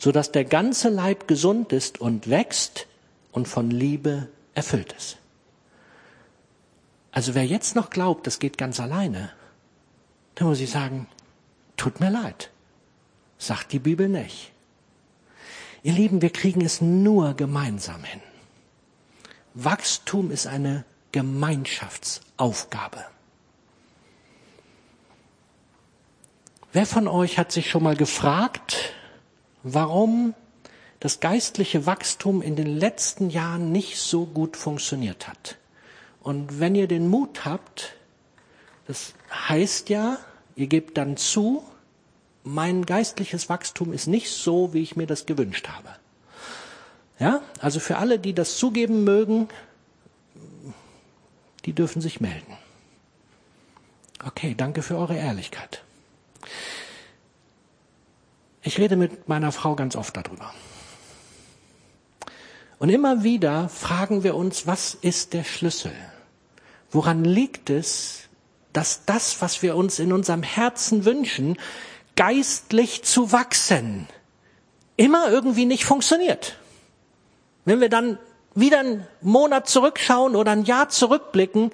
[0.00, 2.88] sodass der ganze Leib gesund ist und wächst
[3.30, 5.18] und von Liebe erfüllt ist.
[7.12, 9.30] Also wer jetzt noch glaubt, das geht ganz alleine,
[10.34, 11.06] dann muss ich sagen,
[11.76, 12.50] tut mir leid.
[13.38, 14.50] Sagt die Bibel nicht.
[15.84, 18.22] Ihr Lieben, wir kriegen es nur gemeinsam hin.
[19.54, 23.04] Wachstum ist eine Gemeinschaftsaufgabe.
[26.74, 28.94] Wer von euch hat sich schon mal gefragt,
[29.62, 30.34] warum
[30.98, 35.56] das geistliche Wachstum in den letzten Jahren nicht so gut funktioniert hat?
[36.20, 37.94] Und wenn ihr den Mut habt,
[38.88, 39.14] das
[39.48, 40.18] heißt ja,
[40.56, 41.62] ihr gebt dann zu,
[42.42, 45.90] mein geistliches Wachstum ist nicht so, wie ich mir das gewünscht habe.
[47.20, 49.46] Ja, also für alle, die das zugeben mögen,
[51.66, 52.56] die dürfen sich melden.
[54.26, 55.84] Okay, danke für eure Ehrlichkeit.
[58.62, 60.52] Ich rede mit meiner Frau ganz oft darüber.
[62.78, 65.92] Und immer wieder fragen wir uns, was ist der Schlüssel?
[66.90, 68.28] Woran liegt es,
[68.72, 71.56] dass das, was wir uns in unserem Herzen wünschen,
[72.16, 74.08] geistlich zu wachsen,
[74.96, 76.56] immer irgendwie nicht funktioniert?
[77.64, 78.18] Wenn wir dann
[78.54, 81.70] wieder einen Monat zurückschauen oder ein Jahr zurückblicken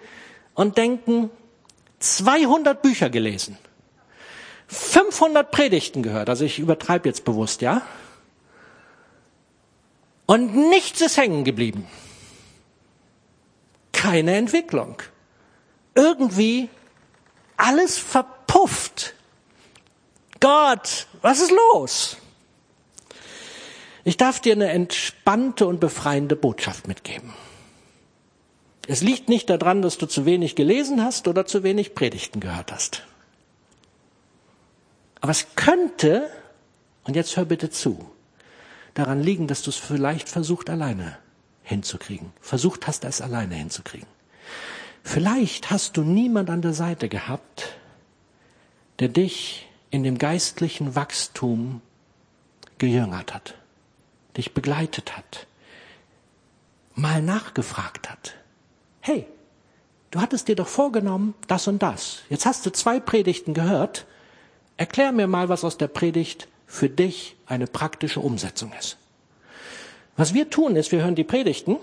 [0.55, 1.31] und denken,
[1.99, 3.59] 200 Bücher gelesen,
[4.71, 7.83] 500 Predigten gehört, also ich übertreibe jetzt bewusst, ja?
[10.27, 11.87] Und nichts ist hängen geblieben
[14.01, 14.97] keine Entwicklung.
[15.95, 16.71] Irgendwie
[17.59, 19.15] alles verpufft.
[20.41, 22.17] Gott, was ist los?
[24.05, 27.35] Ich darf dir eine entspannte und befreiende Botschaft mitgeben.
[28.87, 32.73] Es liegt nicht daran, dass du zu wenig gelesen hast oder zu wenig Predigten gehört
[32.73, 33.03] hast.
[35.21, 36.31] Aber es könnte,
[37.05, 38.11] und jetzt hör bitte zu,
[38.95, 41.19] daran liegen, dass du es vielleicht versucht alleine
[41.63, 42.33] hinzukriegen.
[42.41, 44.09] Versucht hast, es alleine hinzukriegen.
[45.03, 47.77] Vielleicht hast du niemand an der Seite gehabt,
[48.99, 51.81] der dich in dem geistlichen Wachstum
[52.79, 53.55] gejüngert hat,
[54.37, 55.47] dich begleitet hat,
[56.95, 58.35] mal nachgefragt hat.
[59.01, 59.27] Hey,
[60.11, 62.21] du hattest dir doch vorgenommen, das und das.
[62.29, 64.07] Jetzt hast du zwei Predigten gehört.
[64.81, 68.97] Erklär mir mal, was aus der Predigt für dich eine praktische Umsetzung ist.
[70.17, 71.77] Was wir tun ist, wir hören die Predigten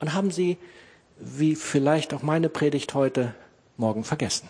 [0.00, 0.58] und haben sie,
[1.20, 3.32] wie vielleicht auch meine Predigt heute
[3.76, 4.48] Morgen, vergessen.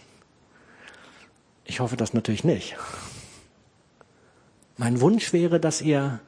[1.67, 2.77] Ich hoffe das natürlich nicht.
[4.79, 6.21] Mein Wunsch wäre, dass ihr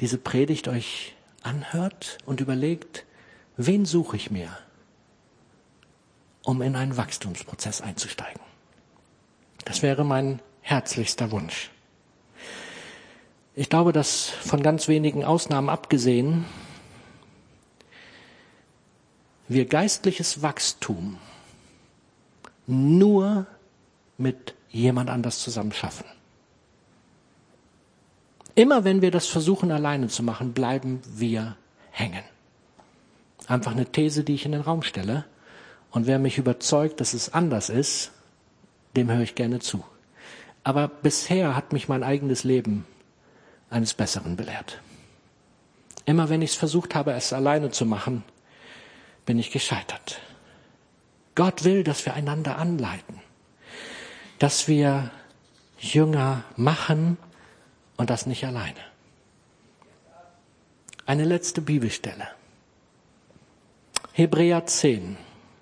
[0.00, 1.14] diese Predigt euch
[1.44, 3.06] anhört und überlegt,
[3.56, 4.50] wen suche ich mir,
[6.42, 8.42] um in einen Wachstumsprozess einzusteigen.
[9.64, 11.70] Das wäre mein herzlichster Wunsch.
[13.54, 16.46] Ich glaube, dass von ganz wenigen Ausnahmen abgesehen,
[19.48, 21.18] wir geistliches Wachstum
[22.66, 23.46] nur
[24.16, 26.06] mit jemand anders zusammen schaffen.
[28.54, 31.56] Immer wenn wir das versuchen alleine zu machen, bleiben wir
[31.90, 32.22] hängen.
[33.46, 35.24] Einfach eine These, die ich in den Raum stelle.
[35.90, 38.12] Und wer mich überzeugt, dass es anders ist,
[38.96, 39.84] dem höre ich gerne zu.
[40.64, 42.86] Aber bisher hat mich mein eigenes Leben
[43.70, 44.80] eines Besseren belehrt.
[46.04, 48.24] Immer wenn ich es versucht habe, es alleine zu machen,
[49.26, 50.20] bin ich gescheitert.
[51.34, 53.20] Gott will, dass wir einander anleiten,
[54.38, 55.10] dass wir
[55.78, 57.16] Jünger machen
[57.96, 58.78] und das nicht alleine.
[61.06, 62.28] Eine letzte Bibelstelle.
[64.12, 65.16] Hebräer 10.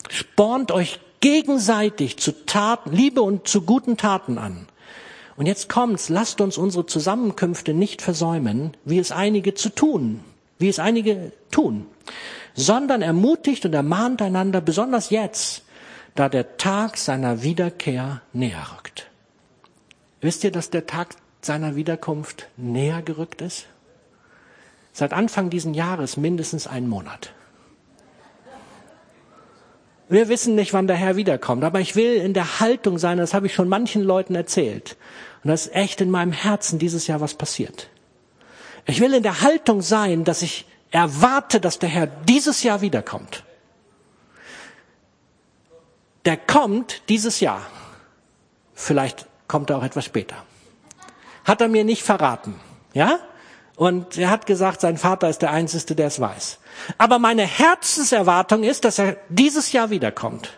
[0.09, 4.67] Spornt euch gegenseitig zu Taten, Liebe und zu guten Taten an.
[5.37, 10.21] Und jetzt kommt's, lasst uns unsere Zusammenkünfte nicht versäumen, wie es einige zu tun,
[10.59, 11.87] wie es einige tun,
[12.55, 15.63] sondern ermutigt und ermahnt einander, besonders jetzt,
[16.15, 19.09] da der Tag seiner Wiederkehr näher rückt.
[20.21, 23.67] Wisst ihr, dass der Tag seiner Wiederkunft näher gerückt ist?
[24.93, 27.33] Seit Anfang diesen Jahres mindestens einen Monat.
[30.11, 33.33] Wir wissen nicht, wann der Herr wiederkommt, aber ich will in der Haltung sein, das
[33.33, 34.97] habe ich schon manchen Leuten erzählt.
[35.45, 37.89] Und das ist echt in meinem Herzen dieses Jahr was passiert.
[38.87, 43.45] Ich will in der Haltung sein, dass ich erwarte, dass der Herr dieses Jahr wiederkommt.
[46.25, 47.63] Der kommt dieses Jahr.
[48.75, 50.35] Vielleicht kommt er auch etwas später.
[51.45, 52.57] Hat er mir nicht verraten.
[52.95, 53.21] Ja?
[53.81, 56.59] Und er hat gesagt, sein Vater ist der Einzige, der es weiß.
[56.99, 60.51] Aber meine Herzenserwartung ist, dass er dieses Jahr wiederkommt.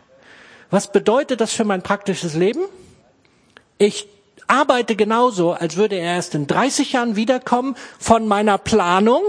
[0.70, 2.64] Was bedeutet das für mein praktisches Leben?
[3.78, 4.08] Ich
[4.48, 9.22] arbeite genauso, als würde er erst in 30 Jahren wiederkommen von meiner Planung.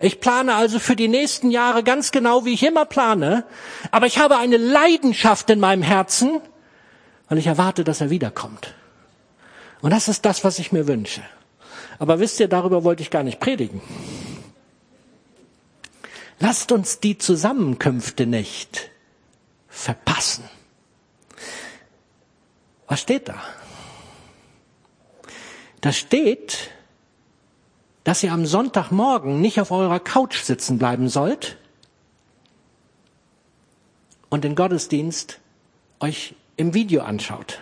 [0.00, 3.44] Ich plane also für die nächsten Jahre ganz genau, wie ich immer plane.
[3.90, 6.42] Aber ich habe eine Leidenschaft in meinem Herzen,
[7.30, 8.74] weil ich erwarte, dass er wiederkommt.
[9.80, 11.22] Und das ist das, was ich mir wünsche.
[12.00, 13.82] Aber wisst ihr, darüber wollte ich gar nicht predigen.
[16.38, 18.90] Lasst uns die Zusammenkünfte nicht
[19.68, 20.48] verpassen.
[22.86, 23.42] Was steht da?
[25.82, 26.70] Da steht,
[28.04, 31.58] dass ihr am Sonntagmorgen nicht auf eurer Couch sitzen bleiben sollt
[34.30, 35.38] und den Gottesdienst
[36.00, 37.60] euch im Video anschaut.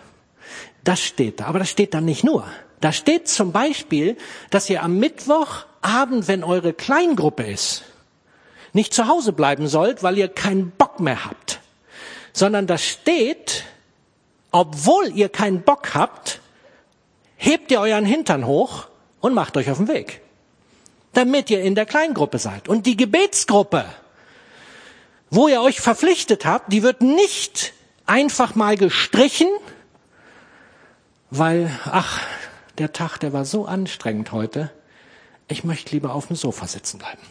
[0.84, 1.46] Das steht da.
[1.46, 2.46] Aber das steht da nicht nur.
[2.80, 4.16] Da steht zum Beispiel,
[4.50, 7.84] dass ihr am Mittwochabend, wenn eure Kleingruppe ist,
[8.72, 11.60] nicht zu Hause bleiben sollt, weil ihr keinen Bock mehr habt,
[12.32, 13.64] sondern da steht,
[14.52, 16.40] obwohl ihr keinen Bock habt,
[17.36, 18.86] hebt ihr euren Hintern hoch
[19.20, 20.20] und macht euch auf den Weg,
[21.14, 22.68] damit ihr in der Kleingruppe seid.
[22.68, 23.84] Und die Gebetsgruppe,
[25.30, 27.72] wo ihr euch verpflichtet habt, die wird nicht
[28.06, 29.48] einfach mal gestrichen,
[31.30, 32.20] weil, ach,
[32.78, 34.70] der Tag, der war so anstrengend heute,
[35.48, 37.22] ich möchte lieber auf dem Sofa sitzen bleiben.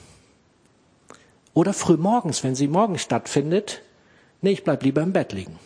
[1.54, 3.82] Oder früh morgens, wenn sie morgen stattfindet,
[4.42, 5.60] nee, ich bleib lieber im Bett liegen.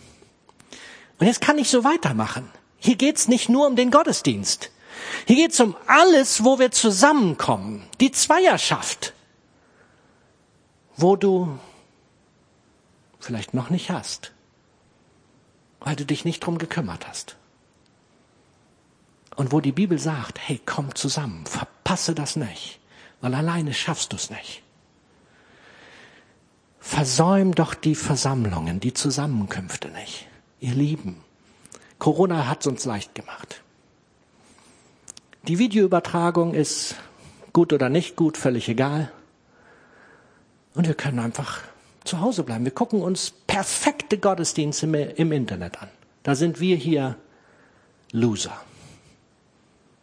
[1.20, 2.50] Und jetzt kann ich so weitermachen.
[2.78, 4.72] Hier geht's nicht nur um den Gottesdienst.
[5.28, 7.84] Hier geht's um alles, wo wir zusammenkommen.
[8.00, 9.14] Die Zweierschaft,
[10.98, 11.60] wo du
[13.20, 14.32] vielleicht noch nicht hast,
[15.80, 17.36] weil du dich nicht drum gekümmert hast.
[19.36, 22.80] Und wo die Bibel sagt, hey, komm zusammen, verpasse das nicht,
[23.22, 24.62] weil alleine schaffst du es nicht.
[26.80, 30.28] Versäum doch die Versammlungen, die Zusammenkünfte nicht.
[30.60, 31.24] Ihr Lieben,
[32.00, 33.62] Corona hat es uns leicht gemacht.
[35.48, 36.96] Die Videoübertragung ist
[37.54, 39.12] gut oder nicht gut, völlig egal.
[40.74, 41.62] Und wir können einfach
[42.04, 42.66] zu Hause bleiben.
[42.66, 45.90] Wir gucken uns perfekte Gottesdienste im Internet an.
[46.24, 47.18] Da sind wir hier
[48.12, 48.60] Loser.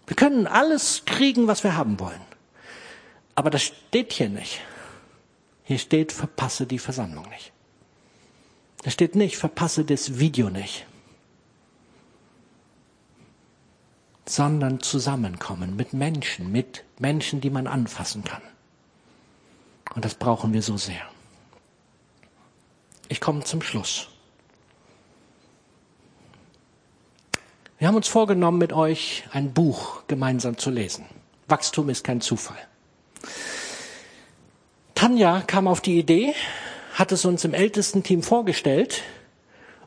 [0.09, 2.21] Wir können alles kriegen, was wir haben wollen.
[3.35, 4.61] Aber das steht hier nicht.
[5.65, 7.53] Hier steht, verpasse die Versammlung nicht.
[8.83, 10.87] Da steht nicht, verpasse das Video nicht.
[14.27, 18.43] Sondern zusammenkommen mit Menschen, mit Menschen, die man anfassen kann.
[19.95, 21.03] Und das brauchen wir so sehr.
[23.09, 24.09] Ich komme zum Schluss.
[27.79, 31.05] Wir haben uns vorgenommen, mit euch ein Buch gemeinsam zu lesen.
[31.47, 32.59] Wachstum ist kein Zufall.
[34.97, 36.35] Tanja kam auf die Idee,
[36.95, 39.05] hat es uns im ältesten Team vorgestellt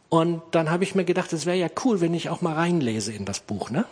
[0.08, 3.12] und dann habe ich mir gedacht, es wäre ja cool, wenn ich auch mal reinlese
[3.12, 3.84] in das Buch, ne?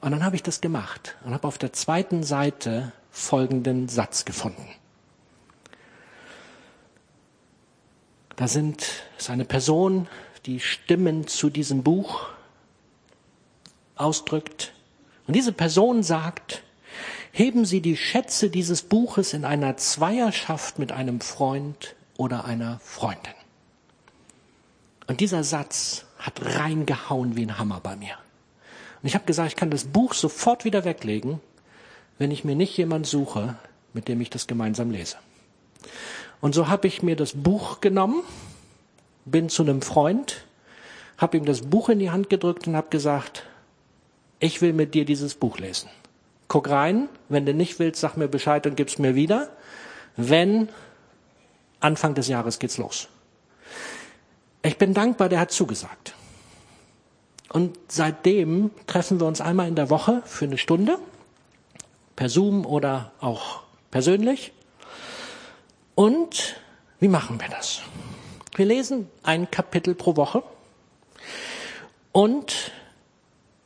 [0.00, 4.68] Und dann habe ich das gemacht und habe auf der zweiten Seite folgenden Satz gefunden.
[8.34, 8.84] Da sind,
[9.16, 10.08] ist eine Person,
[10.46, 12.28] die Stimmen zu diesem Buch
[13.96, 14.72] ausdrückt.
[15.26, 16.62] Und diese Person sagt,
[17.32, 23.34] heben Sie die Schätze dieses Buches in einer Zweierschaft mit einem Freund oder einer Freundin.
[25.08, 28.14] Und dieser Satz hat reingehauen wie ein Hammer bei mir.
[29.02, 31.40] Und ich habe gesagt, ich kann das Buch sofort wieder weglegen,
[32.18, 33.56] wenn ich mir nicht jemand suche,
[33.92, 35.16] mit dem ich das gemeinsam lese.
[36.40, 38.22] Und so habe ich mir das Buch genommen,
[39.26, 40.46] bin zu einem Freund,
[41.18, 43.42] habe ihm das Buch in die Hand gedrückt und habe gesagt,
[44.38, 45.90] ich will mit dir dieses Buch lesen.
[46.48, 49.50] Guck rein, wenn du nicht willst, sag mir Bescheid und gib's mir wieder.
[50.16, 50.68] Wenn,
[51.80, 53.08] Anfang des Jahres geht's los.
[54.62, 56.14] Ich bin dankbar, der hat zugesagt.
[57.48, 60.98] Und seitdem treffen wir uns einmal in der Woche für eine Stunde,
[62.14, 64.52] per Zoom oder auch persönlich.
[65.94, 66.56] Und
[67.00, 67.82] wie machen wir das?
[68.56, 70.42] Wir lesen ein Kapitel pro Woche.
[72.10, 72.72] Und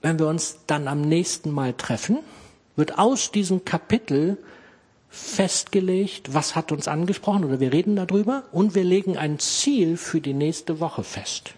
[0.03, 2.19] wenn wir uns dann am nächsten Mal treffen,
[2.75, 4.37] wird aus diesem Kapitel
[5.09, 10.21] festgelegt, was hat uns angesprochen oder wir reden darüber und wir legen ein Ziel für
[10.21, 11.55] die nächste Woche fest.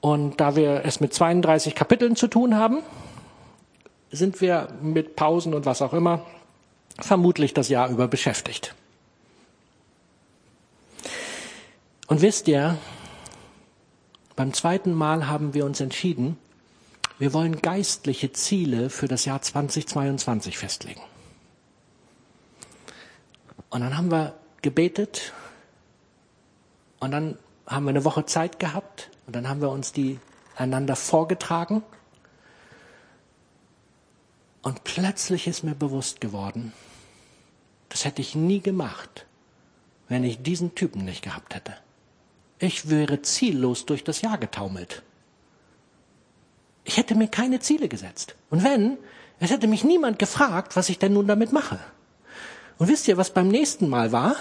[0.00, 2.82] Und da wir es mit 32 Kapiteln zu tun haben,
[4.10, 6.24] sind wir mit Pausen und was auch immer
[7.00, 8.74] vermutlich das Jahr über beschäftigt.
[12.08, 12.78] Und wisst ihr,
[14.34, 16.38] beim zweiten Mal haben wir uns entschieden,
[17.18, 21.02] wir wollen geistliche Ziele für das Jahr 2022 festlegen.
[23.68, 25.34] Und dann haben wir gebetet
[26.98, 27.36] und dann
[27.66, 30.18] haben wir eine Woche Zeit gehabt und dann haben wir uns die
[30.56, 31.82] einander vorgetragen.
[34.62, 36.72] Und plötzlich ist mir bewusst geworden,
[37.90, 39.26] das hätte ich nie gemacht,
[40.08, 41.74] wenn ich diesen Typen nicht gehabt hätte.
[42.58, 45.02] Ich wäre ziellos durch das Jahr getaumelt.
[46.84, 48.34] Ich hätte mir keine Ziele gesetzt.
[48.50, 48.98] Und wenn,
[49.40, 51.78] es hätte mich niemand gefragt, was ich denn nun damit mache.
[52.78, 54.36] Und wisst ihr, was beim nächsten Mal war?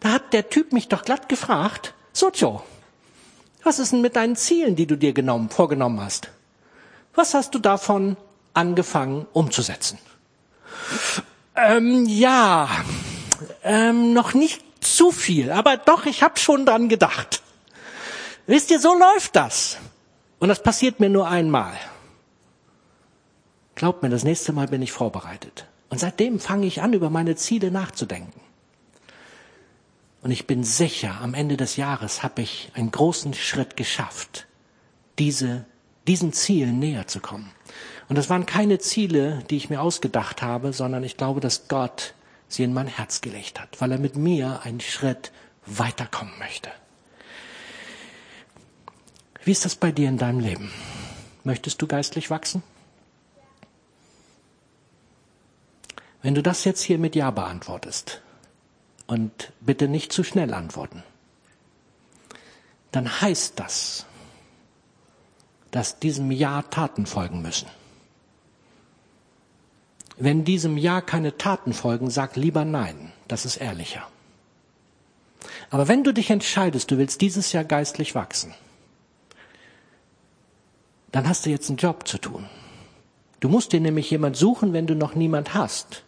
[0.00, 2.62] Da hat der Typ mich doch glatt gefragt, Socio,
[3.62, 6.30] was ist denn mit deinen Zielen, die du dir genommen, vorgenommen hast?
[7.14, 8.16] Was hast du davon
[8.52, 9.98] angefangen umzusetzen?
[11.56, 12.68] Ähm, ja,
[13.62, 14.62] ähm, noch nicht
[14.94, 17.42] zu viel, aber doch, ich habe schon dran gedacht.
[18.46, 19.78] Wisst ihr, so läuft das.
[20.38, 21.74] Und das passiert mir nur einmal.
[23.74, 25.66] Glaubt mir, das nächste Mal bin ich vorbereitet.
[25.88, 28.40] Und seitdem fange ich an, über meine Ziele nachzudenken.
[30.22, 34.46] Und ich bin sicher, am Ende des Jahres habe ich einen großen Schritt geschafft,
[35.18, 35.66] diese,
[36.06, 37.50] diesen Zielen näher zu kommen.
[38.08, 42.14] Und das waren keine Ziele, die ich mir ausgedacht habe, sondern ich glaube, dass Gott
[42.54, 45.32] sie in mein Herz gelegt hat, weil er mit mir einen Schritt
[45.66, 46.70] weiterkommen möchte.
[49.44, 50.70] Wie ist das bei dir in deinem Leben?
[51.42, 52.62] Möchtest du geistlich wachsen?
[56.22, 58.22] Wenn du das jetzt hier mit Ja beantwortest
[59.06, 61.02] und bitte nicht zu schnell antworten,
[62.92, 64.06] dann heißt das,
[65.70, 67.68] dass diesem Ja Taten folgen müssen.
[70.16, 73.12] Wenn diesem Ja keine Taten folgen, sag lieber Nein.
[73.28, 74.06] Das ist ehrlicher.
[75.70, 78.54] Aber wenn du dich entscheidest, du willst dieses Jahr geistlich wachsen,
[81.10, 82.46] dann hast du jetzt einen Job zu tun.
[83.40, 86.02] Du musst dir nämlich jemand suchen, wenn du noch niemand hast,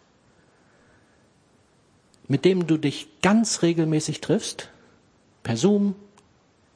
[2.27, 4.69] mit dem du dich ganz regelmäßig triffst,
[5.43, 5.95] per Zoom,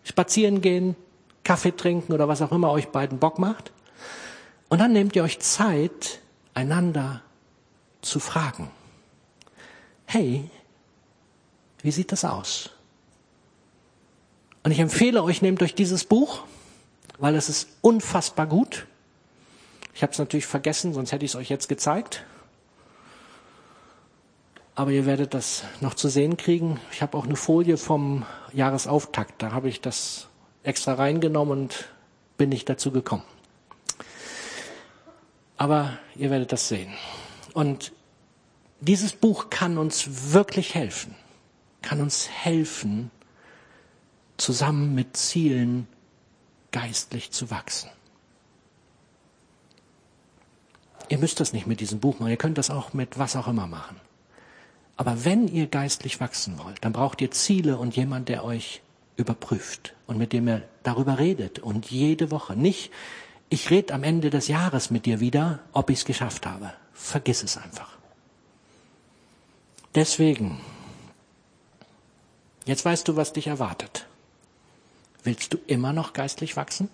[0.04, 0.96] spazieren gehen,
[1.44, 3.72] Kaffee trinken oder was auch immer euch beiden Bock macht.
[4.70, 6.21] Und dann nehmt ihr euch Zeit,
[6.54, 7.22] einander
[8.02, 8.72] zu fragen.
[10.06, 10.49] Hey,
[11.82, 12.70] wie sieht das aus?
[14.64, 16.43] Und ich empfehle euch, nehmt euch dieses Buch,
[17.18, 18.88] weil es ist unfassbar gut.
[19.93, 22.24] Ich habe es natürlich vergessen, sonst hätte ich es euch jetzt gezeigt.
[24.76, 26.80] Aber ihr werdet das noch zu sehen kriegen.
[26.91, 29.41] Ich habe auch eine Folie vom Jahresauftakt.
[29.41, 30.28] Da habe ich das
[30.64, 31.89] extra reingenommen und
[32.38, 33.24] bin nicht dazu gekommen.
[35.62, 36.91] Aber ihr werdet das sehen.
[37.53, 37.91] Und
[38.80, 41.14] dieses Buch kann uns wirklich helfen,
[41.84, 43.12] kann uns helfen,
[44.38, 45.86] zusammen mit Zielen
[46.72, 47.91] geistlich zu wachsen.
[51.09, 53.47] Ihr müsst das nicht mit diesem Buch machen, ihr könnt das auch mit was auch
[53.47, 53.97] immer machen.
[54.97, 58.82] Aber wenn ihr geistlich wachsen wollt, dann braucht ihr Ziele und jemand, der euch
[59.16, 62.55] überprüft und mit dem ihr darüber redet und jede Woche.
[62.55, 62.91] Nicht,
[63.52, 66.74] ich rede am Ende des Jahres mit dir wieder, ob ich es geschafft habe.
[66.93, 67.97] Vergiss es einfach.
[69.93, 70.62] Deswegen,
[72.66, 74.08] jetzt weißt du, was dich erwartet.
[75.26, 76.89] Willst du immer noch geistlich wachsen?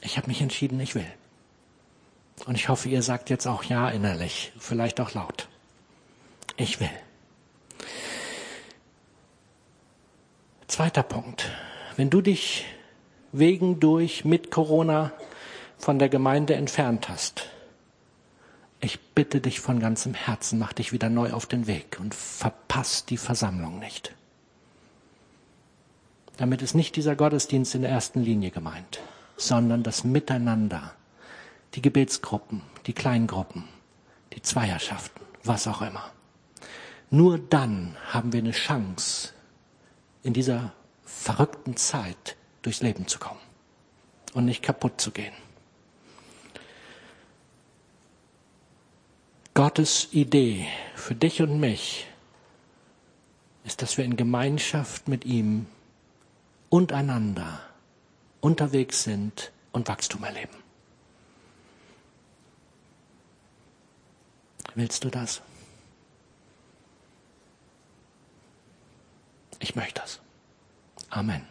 [0.00, 1.10] Ich habe mich entschieden, ich will.
[2.46, 5.48] Und ich hoffe, ihr sagt jetzt auch ja innerlich, vielleicht auch laut.
[6.56, 6.88] Ich will.
[10.78, 11.50] Zweiter Punkt.
[11.96, 12.64] Wenn du dich
[13.32, 15.10] wegen durch mit Corona
[15.76, 17.46] von der Gemeinde entfernt hast,
[18.80, 23.04] ich bitte dich von ganzem Herzen, mach dich wieder neu auf den Weg und verpass
[23.04, 24.14] die Versammlung nicht.
[26.36, 29.00] Damit ist nicht dieser Gottesdienst in der ersten Linie gemeint,
[29.36, 30.94] sondern das Miteinander,
[31.74, 33.64] die Gebetsgruppen, die Kleingruppen,
[34.32, 36.04] die Zweierschaften, was auch immer.
[37.10, 39.32] Nur dann haben wir eine Chance,
[40.28, 40.74] in dieser
[41.06, 43.40] verrückten Zeit durchs Leben zu kommen
[44.34, 45.32] und nicht kaputt zu gehen.
[49.54, 52.06] Gottes Idee für dich und mich
[53.64, 55.64] ist, dass wir in Gemeinschaft mit ihm
[56.68, 57.62] und einander
[58.42, 60.58] unterwegs sind und Wachstum erleben.
[64.74, 65.40] Willst du das?
[69.58, 70.20] Ich möchte das.
[71.10, 71.44] Amen.